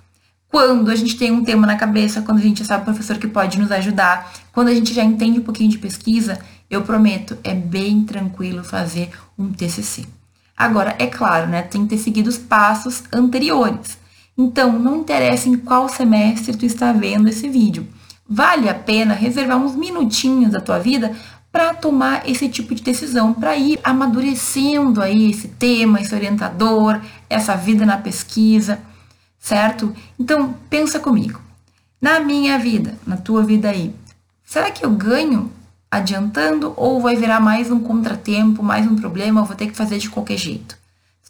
quando 0.54 0.88
a 0.88 0.94
gente 0.94 1.16
tem 1.16 1.32
um 1.32 1.42
tema 1.42 1.66
na 1.66 1.74
cabeça, 1.74 2.22
quando 2.22 2.38
a 2.38 2.40
gente 2.40 2.60
já 2.60 2.64
sabe 2.64 2.82
o 2.82 2.84
professor 2.84 3.18
que 3.18 3.26
pode 3.26 3.58
nos 3.58 3.72
ajudar, 3.72 4.32
quando 4.52 4.68
a 4.68 4.72
gente 4.72 4.94
já 4.94 5.02
entende 5.02 5.40
um 5.40 5.42
pouquinho 5.42 5.68
de 5.68 5.78
pesquisa, 5.78 6.38
eu 6.70 6.82
prometo, 6.82 7.36
é 7.42 7.52
bem 7.52 8.04
tranquilo 8.04 8.62
fazer 8.62 9.10
um 9.36 9.50
TCC. 9.50 10.06
Agora, 10.56 10.94
é 11.00 11.08
claro, 11.08 11.48
né, 11.48 11.62
tem 11.62 11.82
que 11.82 11.96
ter 11.96 11.98
seguido 11.98 12.30
os 12.30 12.38
passos 12.38 13.02
anteriores. 13.12 13.98
Então, 14.38 14.78
não 14.78 14.98
interessa 14.98 15.48
em 15.48 15.56
qual 15.56 15.88
semestre 15.88 16.56
tu 16.56 16.64
está 16.64 16.92
vendo 16.92 17.28
esse 17.28 17.48
vídeo. 17.48 17.88
Vale 18.24 18.68
a 18.68 18.74
pena 18.74 19.12
reservar 19.12 19.58
uns 19.58 19.74
minutinhos 19.74 20.52
da 20.52 20.60
tua 20.60 20.78
vida 20.78 21.16
para 21.50 21.74
tomar 21.74 22.30
esse 22.30 22.48
tipo 22.48 22.76
de 22.76 22.82
decisão, 22.84 23.34
para 23.34 23.56
ir 23.56 23.80
amadurecendo 23.82 25.02
aí 25.02 25.32
esse 25.32 25.48
tema, 25.48 26.00
esse 26.00 26.14
orientador, 26.14 27.00
essa 27.28 27.56
vida 27.56 27.84
na 27.84 27.96
pesquisa 27.96 28.78
certo? 29.44 29.94
Então, 30.18 30.54
pensa 30.70 30.98
comigo. 30.98 31.38
Na 32.00 32.18
minha 32.18 32.58
vida, 32.58 32.98
na 33.06 33.18
tua 33.18 33.42
vida 33.42 33.68
aí, 33.68 33.94
será 34.42 34.70
que 34.70 34.86
eu 34.86 34.90
ganho 34.90 35.52
adiantando 35.90 36.72
ou 36.78 36.98
vai 36.98 37.14
virar 37.14 37.40
mais 37.40 37.70
um 37.70 37.78
contratempo, 37.78 38.62
mais 38.62 38.86
um 38.86 38.96
problema, 38.96 39.42
eu 39.42 39.44
vou 39.44 39.54
ter 39.54 39.66
que 39.66 39.76
fazer 39.76 39.98
de 39.98 40.08
qualquer 40.08 40.38
jeito? 40.38 40.78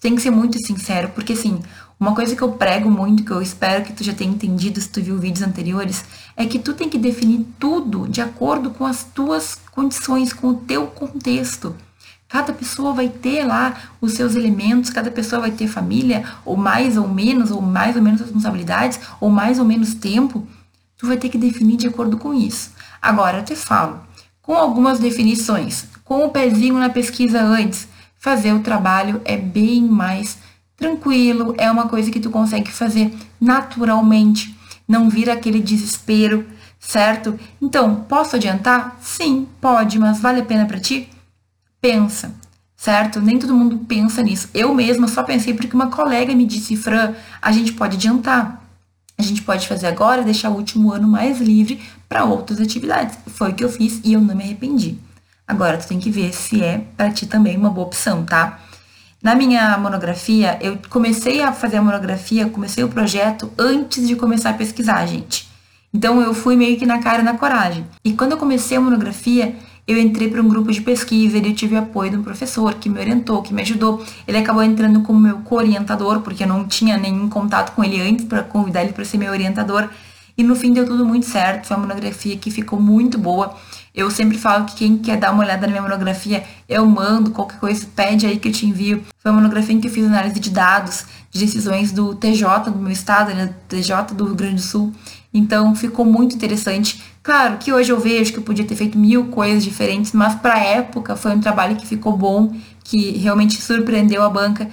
Tem 0.00 0.14
que 0.14 0.22
ser 0.22 0.30
muito 0.30 0.58
sincero, 0.64 1.08
porque 1.14 1.32
assim, 1.32 1.60
uma 1.98 2.14
coisa 2.14 2.36
que 2.36 2.42
eu 2.42 2.52
prego 2.52 2.88
muito, 2.88 3.24
que 3.24 3.30
eu 3.30 3.42
espero 3.42 3.82
que 3.82 3.92
tu 3.92 4.04
já 4.04 4.12
tenha 4.12 4.30
entendido 4.30 4.80
se 4.80 4.88
tu 4.88 5.02
viu 5.02 5.18
vídeos 5.18 5.42
anteriores, 5.42 6.04
é 6.36 6.46
que 6.46 6.58
tu 6.58 6.72
tem 6.72 6.88
que 6.88 6.98
definir 6.98 7.44
tudo 7.58 8.06
de 8.06 8.20
acordo 8.20 8.70
com 8.70 8.84
as 8.84 9.02
tuas 9.02 9.58
condições, 9.72 10.32
com 10.32 10.48
o 10.48 10.54
teu 10.54 10.86
contexto. 10.86 11.74
Cada 12.28 12.52
pessoa 12.52 12.92
vai 12.92 13.08
ter 13.08 13.44
lá 13.44 13.76
os 14.00 14.12
seus 14.12 14.34
elementos, 14.34 14.90
cada 14.90 15.10
pessoa 15.10 15.42
vai 15.42 15.50
ter 15.50 15.68
família, 15.68 16.24
ou 16.44 16.56
mais 16.56 16.96
ou 16.96 17.06
menos, 17.06 17.50
ou 17.50 17.62
mais 17.62 17.96
ou 17.96 18.02
menos 18.02 18.20
responsabilidades, 18.20 18.98
ou 19.20 19.30
mais 19.30 19.58
ou 19.58 19.64
menos 19.64 19.94
tempo. 19.94 20.46
Tu 20.96 21.06
vai 21.06 21.16
ter 21.16 21.28
que 21.28 21.38
definir 21.38 21.76
de 21.76 21.88
acordo 21.88 22.16
com 22.16 22.34
isso. 22.34 22.72
Agora, 23.00 23.38
eu 23.38 23.44
te 23.44 23.54
falo, 23.54 24.00
com 24.42 24.54
algumas 24.54 24.98
definições, 24.98 25.86
com 26.04 26.24
o 26.24 26.30
pezinho 26.30 26.78
na 26.78 26.90
pesquisa 26.90 27.40
antes, 27.40 27.88
fazer 28.18 28.52
o 28.52 28.60
trabalho 28.60 29.20
é 29.24 29.36
bem 29.36 29.82
mais 29.82 30.38
tranquilo, 30.76 31.54
é 31.56 31.70
uma 31.70 31.88
coisa 31.88 32.10
que 32.10 32.20
tu 32.20 32.30
consegue 32.30 32.70
fazer 32.70 33.14
naturalmente, 33.40 34.56
não 34.88 35.08
vira 35.08 35.32
aquele 35.32 35.60
desespero, 35.60 36.46
certo? 36.80 37.38
Então, 37.60 37.96
posso 38.08 38.36
adiantar? 38.36 38.98
Sim, 39.00 39.46
pode, 39.60 39.98
mas 39.98 40.20
vale 40.20 40.40
a 40.40 40.44
pena 40.44 40.66
para 40.66 40.80
ti? 40.80 41.08
Pensa, 41.84 42.32
certo? 42.74 43.20
Nem 43.20 43.38
todo 43.38 43.54
mundo 43.54 43.76
pensa 43.76 44.22
nisso. 44.22 44.48
Eu 44.54 44.74
mesma 44.74 45.06
só 45.06 45.22
pensei 45.22 45.52
porque 45.52 45.76
uma 45.76 45.90
colega 45.90 46.34
me 46.34 46.46
disse, 46.46 46.78
Fran, 46.78 47.12
a 47.42 47.52
gente 47.52 47.74
pode 47.74 47.96
adiantar. 47.98 48.64
A 49.18 49.22
gente 49.22 49.42
pode 49.42 49.68
fazer 49.68 49.88
agora 49.88 50.22
e 50.22 50.24
deixar 50.24 50.48
o 50.48 50.54
último 50.54 50.90
ano 50.90 51.06
mais 51.06 51.42
livre 51.42 51.78
para 52.08 52.24
outras 52.24 52.58
atividades. 52.58 53.18
Foi 53.26 53.50
o 53.50 53.54
que 53.54 53.62
eu 53.62 53.68
fiz 53.68 54.00
e 54.02 54.14
eu 54.14 54.20
não 54.22 54.34
me 54.34 54.42
arrependi. 54.42 54.96
Agora 55.46 55.76
tu 55.76 55.86
tem 55.86 56.00
que 56.00 56.10
ver 56.10 56.32
se 56.32 56.64
é 56.64 56.78
para 56.96 57.10
ti 57.10 57.26
também 57.26 57.54
uma 57.54 57.68
boa 57.68 57.86
opção, 57.86 58.24
tá? 58.24 58.60
Na 59.22 59.34
minha 59.34 59.76
monografia, 59.76 60.56
eu 60.62 60.78
comecei 60.88 61.42
a 61.42 61.52
fazer 61.52 61.76
a 61.76 61.82
monografia, 61.82 62.48
comecei 62.48 62.82
o 62.82 62.88
projeto 62.88 63.52
antes 63.58 64.08
de 64.08 64.16
começar 64.16 64.50
a 64.50 64.54
pesquisar, 64.54 65.04
gente. 65.04 65.46
Então 65.92 66.20
eu 66.22 66.32
fui 66.32 66.56
meio 66.56 66.78
que 66.78 66.86
na 66.86 66.98
cara 66.98 67.20
e 67.20 67.24
na 67.24 67.34
coragem. 67.34 67.86
E 68.02 68.14
quando 68.14 68.32
eu 68.32 68.38
comecei 68.38 68.78
a 68.78 68.80
monografia, 68.80 69.54
eu 69.86 69.98
entrei 69.98 70.30
para 70.30 70.40
um 70.40 70.48
grupo 70.48 70.72
de 70.72 70.80
pesquisa 70.80 71.36
e 71.36 71.46
eu 71.46 71.54
tive 71.54 71.76
apoio 71.76 72.10
de 72.10 72.16
um 72.16 72.22
professor 72.22 72.74
que 72.74 72.88
me 72.88 72.98
orientou, 72.98 73.42
que 73.42 73.52
me 73.52 73.62
ajudou. 73.62 74.04
Ele 74.26 74.38
acabou 74.38 74.62
entrando 74.62 75.00
como 75.02 75.20
meu 75.20 75.38
co-orientador, 75.38 76.20
porque 76.20 76.44
eu 76.44 76.48
não 76.48 76.66
tinha 76.66 76.96
nenhum 76.96 77.28
contato 77.28 77.74
com 77.74 77.84
ele 77.84 78.00
antes 78.00 78.24
para 78.24 78.42
convidar 78.42 78.82
ele 78.82 78.92
para 78.92 79.04
ser 79.04 79.18
meu 79.18 79.30
orientador. 79.30 79.88
E 80.36 80.42
no 80.42 80.56
fim 80.56 80.72
deu 80.72 80.84
tudo 80.84 81.04
muito 81.04 81.26
certo, 81.26 81.66
foi 81.66 81.76
uma 81.76 81.86
monografia 81.86 82.36
que 82.36 82.50
ficou 82.50 82.80
muito 82.80 83.18
boa. 83.18 83.54
Eu 83.94 84.10
sempre 84.10 84.36
falo 84.36 84.64
que 84.64 84.74
quem 84.74 84.98
quer 84.98 85.16
dar 85.16 85.30
uma 85.30 85.44
olhada 85.44 85.66
na 85.66 85.68
minha 85.68 85.82
monografia, 85.82 86.42
eu 86.68 86.84
mando, 86.84 87.30
qualquer 87.30 87.60
coisa, 87.60 87.86
pede 87.94 88.26
aí 88.26 88.38
que 88.38 88.48
eu 88.48 88.52
te 88.52 88.66
envio. 88.66 89.04
Foi 89.20 89.30
uma 89.30 89.40
monografia 89.40 89.74
em 89.74 89.80
que 89.80 89.86
eu 89.86 89.92
fiz 89.92 90.04
análise 90.04 90.40
de 90.40 90.50
dados, 90.50 91.04
de 91.30 91.38
decisões 91.38 91.92
do 91.92 92.14
TJ 92.16 92.70
do 92.70 92.78
meu 92.78 92.90
estado, 92.90 93.32
né, 93.32 93.54
TJ 93.68 94.14
do 94.14 94.24
Rio 94.24 94.34
Grande 94.34 94.56
do 94.56 94.62
Sul. 94.62 94.92
Então 95.32 95.74
ficou 95.76 96.04
muito 96.04 96.34
interessante. 96.34 97.00
Claro 97.24 97.56
que 97.56 97.72
hoje 97.72 97.90
eu 97.90 97.98
vejo 97.98 98.34
que 98.34 98.38
eu 98.38 98.42
podia 98.42 98.66
ter 98.66 98.76
feito 98.76 98.98
mil 98.98 99.28
coisas 99.28 99.64
diferentes, 99.64 100.12
mas 100.12 100.34
para 100.34 100.56
a 100.56 100.62
época 100.62 101.16
foi 101.16 101.32
um 101.32 101.40
trabalho 101.40 101.74
que 101.74 101.86
ficou 101.86 102.14
bom, 102.14 102.54
que 102.84 103.12
realmente 103.12 103.62
surpreendeu 103.62 104.22
a 104.22 104.28
banca. 104.28 104.68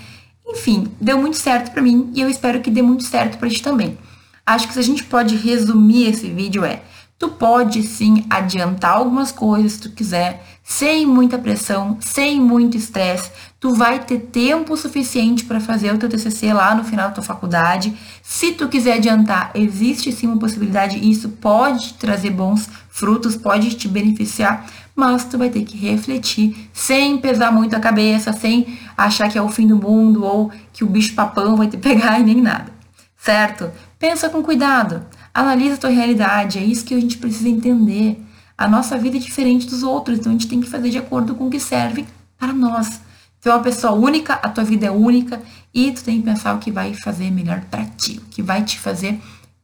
Enfim, 0.46 0.92
deu 1.00 1.18
muito 1.18 1.38
certo 1.38 1.72
para 1.72 1.82
mim 1.82 2.12
e 2.14 2.20
eu 2.20 2.30
espero 2.30 2.60
que 2.60 2.70
dê 2.70 2.82
muito 2.82 3.04
certo 3.04 3.38
para 3.38 3.50
ti 3.50 3.64
também. 3.64 3.98
Acho 4.46 4.68
que 4.68 4.74
se 4.74 4.80
a 4.80 4.84
gente 4.84 5.06
pode 5.06 5.38
resumir 5.38 6.08
esse 6.08 6.30
vídeo 6.30 6.66
é 6.66 6.82
Tu 7.22 7.30
pode 7.30 7.84
sim 7.84 8.26
adiantar 8.32 8.98
algumas 8.98 9.32
coisas 9.32 9.74
se 9.74 9.82
tu 9.82 9.92
quiser, 9.92 10.44
sem 10.64 11.06
muita 11.06 11.38
pressão, 11.38 11.96
sem 12.02 12.42
muito 12.42 12.76
estresse. 12.76 13.30
Tu 13.62 13.76
vai 13.76 14.00
ter 14.00 14.17
tempo 14.17 14.76
suficiente 14.76 15.45
para 15.45 15.60
fazer 15.60 15.93
o 15.93 15.97
teu 16.00 16.10
TCC 16.10 16.52
lá 16.52 16.74
no 16.74 16.84
final 16.84 17.10
da 17.10 17.13
tua 17.13 17.24
faculdade. 17.24 17.95
Se 18.24 18.54
tu 18.54 18.67
quiser 18.67 18.93
adiantar, 18.93 19.52
existe 19.54 20.12
sim 20.12 20.26
uma 20.26 20.39
possibilidade 20.39 20.97
e 20.97 21.12
isso 21.12 21.30
pode 21.30 21.93
trazer 21.93 22.32
bons 22.32 22.67
frutos, 22.89 23.36
pode 23.36 23.76
te 23.76 23.88
beneficiar, 23.88 24.65
mas 24.95 25.26
tu 25.26 25.38
vai 25.38 25.52
ter 25.52 25.62
que 25.62 25.78
refletir 25.78 26.71
sem 26.74 27.19
pesar 27.19 27.52
muito 27.52 27.76
a 27.76 27.80
cabeça, 27.80 28.34
sem 28.34 28.80
achar 28.97 29.30
que 29.30 29.38
é 29.38 29.41
o 29.43 29.47
fim 29.47 29.67
do 29.67 29.76
mundo 29.76 30.26
ou 30.26 30.52
que 30.74 30.84
o 30.84 30.88
bicho 30.88 31.13
papão 31.13 31.56
vai 31.56 31.67
te 31.67 31.78
pegar 31.78 32.19
e 32.19 32.24
nem 32.24 32.41
nada. 32.41 32.74
Certo? 33.15 33.69
Pensa 34.00 34.28
com 34.28 34.41
cuidado. 34.41 35.06
Analisa 35.32 35.76
a 35.76 35.78
tua 35.78 35.91
realidade, 35.91 36.58
é 36.58 36.63
isso 36.63 36.84
que 36.84 36.95
a 36.95 37.00
gente 37.00 37.19
precisa 37.19 37.47
entender. 37.47 38.19
A 38.58 38.67
nossa 38.67 38.97
vida 38.97 39.17
é 39.17 39.19
diferente 39.19 39.67
dos 39.67 39.84
outros, 39.84 40.17
então 40.17 40.32
a 40.32 40.34
gente 40.34 40.47
tem 40.47 40.60
que 40.60 40.67
fazer 40.67 40.89
de 40.89 40.97
acordo 40.97 41.36
com 41.36 41.45
o 41.45 41.50
que 41.52 41.60
serve 41.60 42.08
para 42.39 42.52
nós. 42.52 43.11
Tu 43.41 43.49
é 43.49 43.54
uma 43.54 43.63
pessoa 43.63 43.93
única, 43.93 44.36
a 44.36 44.49
tua 44.49 44.63
vida 44.63 44.86
é 44.86 44.91
única 44.91 45.41
e 45.73 45.91
tu 45.91 46.04
tem 46.04 46.19
que 46.19 46.25
pensar 46.25 46.56
o 46.56 46.60
que 46.60 46.71
vai 46.71 46.93
fazer 46.93 47.32
melhor 47.32 47.62
para 47.71 47.86
ti, 47.86 48.21
o 48.23 48.30
que 48.30 48.43
vai 48.43 48.63
te 48.63 48.77
fazer 48.77 49.19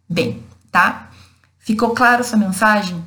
bem, 0.09 0.41
tá? 0.71 1.11
Ficou 1.59 1.91
claro 1.91 2.21
essa 2.21 2.35
mensagem? 2.35 3.05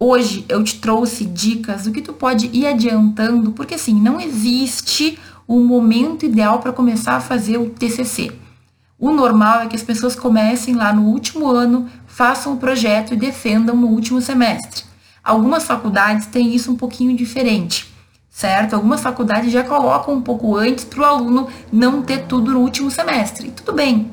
Hoje 0.00 0.46
eu 0.48 0.64
te 0.64 0.78
trouxe 0.80 1.26
dicas 1.26 1.84
do 1.84 1.92
que 1.92 2.00
tu 2.00 2.14
pode 2.14 2.48
ir 2.50 2.66
adiantando, 2.66 3.52
porque 3.52 3.74
assim, 3.74 3.94
não 3.94 4.18
existe 4.18 5.18
um 5.46 5.62
momento 5.64 6.24
ideal 6.24 6.60
para 6.60 6.72
começar 6.72 7.16
a 7.16 7.20
fazer 7.20 7.58
o 7.58 7.68
TCC. 7.68 8.32
O 8.98 9.10
normal 9.12 9.60
é 9.60 9.66
que 9.66 9.76
as 9.76 9.82
pessoas 9.82 10.16
comecem 10.16 10.74
lá 10.74 10.94
no 10.94 11.02
último 11.02 11.50
ano, 11.50 11.90
façam 12.06 12.54
o 12.54 12.56
projeto 12.56 13.12
e 13.12 13.18
defendam 13.18 13.76
no 13.76 13.88
último 13.88 14.22
semestre. 14.22 14.84
Algumas 15.22 15.64
faculdades 15.64 16.26
têm 16.26 16.54
isso 16.54 16.72
um 16.72 16.76
pouquinho 16.76 17.14
diferente, 17.14 17.86
certo? 18.36 18.74
Algumas 18.74 19.00
faculdades 19.00 19.50
já 19.50 19.64
colocam 19.64 20.12
um 20.12 20.20
pouco 20.20 20.56
antes 20.56 20.84
para 20.84 21.00
o 21.00 21.04
aluno 21.06 21.48
não 21.72 22.02
ter 22.02 22.26
tudo 22.26 22.52
no 22.52 22.60
último 22.60 22.90
semestre. 22.90 23.50
tudo 23.50 23.72
bem. 23.72 24.12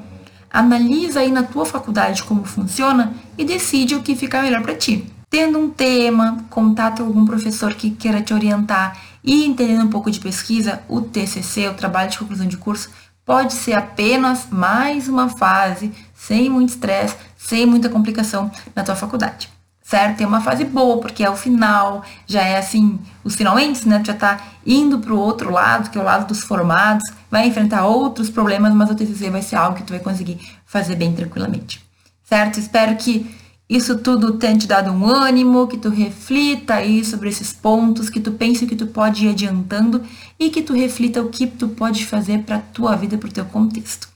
Analisa 0.50 1.20
aí 1.20 1.30
na 1.30 1.44
tua 1.44 1.66
faculdade 1.66 2.24
como 2.24 2.46
funciona 2.46 3.14
e 3.38 3.44
decide 3.44 3.96
o 3.96 4.02
que 4.02 4.16
fica 4.16 4.42
melhor 4.42 4.62
para 4.62 4.76
ti. 4.76 5.12
Tendo 5.30 5.60
um 5.60 5.70
tema, 5.70 6.46
contato 6.50 7.04
algum 7.04 7.26
professor 7.26 7.74
que 7.74 7.92
queira 7.92 8.22
te 8.22 8.34
orientar 8.34 8.98
e 9.22 9.44
entendendo 9.46 9.84
um 9.84 9.90
pouco 9.90 10.10
de 10.10 10.22
pesquisa, 10.22 10.82
o 10.88 11.02
TCC, 11.02 11.68
o 11.68 11.74
trabalho 11.74 12.10
de 12.10 12.18
conclusão 12.18 12.48
de 12.48 12.56
curso, 12.56 12.92
pode 13.26 13.52
ser 13.52 13.74
apenas 13.74 14.48
mais 14.50 15.10
uma 15.10 15.28
fase, 15.28 15.92
sem 16.14 16.50
muito 16.50 16.70
estresse, 16.70 17.18
sem 17.36 17.66
muita 17.66 17.90
complicação 17.90 18.50
na 18.74 18.84
tua 18.84 18.96
faculdade. 18.96 19.50
Certo? 19.84 20.18
Tem 20.18 20.26
uma 20.26 20.40
fase 20.40 20.64
boa, 20.64 21.00
porque 21.00 21.24
é 21.24 21.30
o 21.30 21.36
final, 21.36 22.04
já 22.26 22.42
é 22.42 22.58
assim, 22.58 22.98
os 23.24 23.36
finalmente, 23.36 23.88
né? 23.88 24.00
Tu 24.00 24.08
já 24.08 24.14
tá 24.14 24.40
indo 24.66 24.98
pro 25.00 25.20
outro 25.20 25.52
lado, 25.52 25.90
que 25.90 25.98
é 25.98 26.02
o 26.02 26.06
lado 26.06 26.26
dos 26.26 26.42
formados, 26.42 27.04
vai 27.30 27.48
enfrentar 27.48 27.86
outros 27.86 28.30
problemas, 28.30 28.74
mas 28.74 28.90
o 28.90 28.96
TCC 28.96 29.30
vai 29.30 29.42
ser 29.42 29.58
algo 29.58 29.76
que 29.76 29.84
tu 29.84 29.92
vai 29.92 30.00
conseguir 30.00 30.40
fazer 30.66 30.96
bem 30.96 31.14
tranquilamente. 31.14 31.84
Certo? 32.24 32.60
Espero 32.60 32.96
que 32.96 33.30
isso 33.68 33.98
tudo 33.98 34.34
tenha 34.38 34.58
te 34.58 34.68
dado 34.68 34.92
um 34.92 35.06
ânimo, 35.06 35.68
que 35.68 35.78
tu 35.78 35.90
reflita 35.90 36.76
aí 36.76 37.04
sobre 37.04 37.30
esses 37.30 37.52
pontos, 37.52 38.10
que 38.10 38.20
tu 38.20 38.32
pense 38.32 38.66
que 38.68 38.76
tu 38.76 38.88
pode 38.88 39.26
ir 39.26 39.30
adiantando 39.30 40.04
e 40.40 40.50
que 40.50 40.62
tu 40.62 40.74
reflita 40.74 41.22
o 41.22 41.30
que 41.30 41.48
tu 41.48 41.68
pode 41.70 42.06
fazer 42.06 42.44
para 42.44 42.60
tua 42.60 42.96
vida, 42.96 43.18
para 43.18 43.30
o 43.30 43.34
teu 43.34 43.46
contexto. 43.46 44.13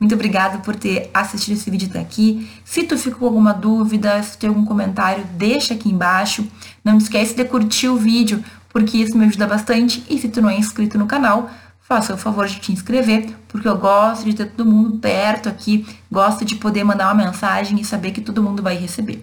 Muito 0.00 0.14
obrigada 0.14 0.58
por 0.58 0.74
ter 0.74 1.10
assistido 1.12 1.52
esse 1.52 1.70
vídeo 1.70 1.88
até 1.90 2.00
aqui. 2.00 2.50
Se 2.64 2.84
tu 2.84 2.96
ficou 2.96 3.18
com 3.18 3.26
alguma 3.26 3.52
dúvida, 3.52 4.22
se 4.22 4.32
tu 4.32 4.38
tem 4.38 4.48
algum 4.48 4.64
comentário, 4.64 5.24
deixa 5.36 5.74
aqui 5.74 5.90
embaixo. 5.90 6.48
Não 6.82 6.96
esquece 6.96 7.34
de 7.34 7.44
curtir 7.44 7.88
o 7.88 7.96
vídeo, 7.96 8.42
porque 8.70 8.96
isso 8.96 9.16
me 9.18 9.26
ajuda 9.26 9.46
bastante. 9.46 10.02
E 10.08 10.18
se 10.18 10.30
tu 10.30 10.40
não 10.40 10.48
é 10.48 10.56
inscrito 10.56 10.96
no 10.96 11.06
canal, 11.06 11.50
faça 11.80 12.14
o 12.14 12.16
favor 12.16 12.46
de 12.46 12.58
te 12.58 12.72
inscrever, 12.72 13.28
porque 13.46 13.68
eu 13.68 13.76
gosto 13.76 14.24
de 14.24 14.32
ter 14.32 14.46
todo 14.52 14.70
mundo 14.70 14.98
perto 14.98 15.50
aqui, 15.50 15.86
gosto 16.10 16.46
de 16.46 16.54
poder 16.54 16.82
mandar 16.82 17.12
uma 17.12 17.26
mensagem 17.26 17.78
e 17.78 17.84
saber 17.84 18.12
que 18.12 18.22
todo 18.22 18.42
mundo 18.42 18.62
vai 18.62 18.76
receber. 18.76 19.22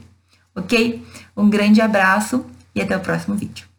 Ok? 0.55 1.03
Um 1.35 1.49
grande 1.49 1.81
abraço 1.81 2.45
e 2.75 2.81
até 2.81 2.95
o 2.95 2.99
próximo 2.99 3.35
vídeo. 3.35 3.76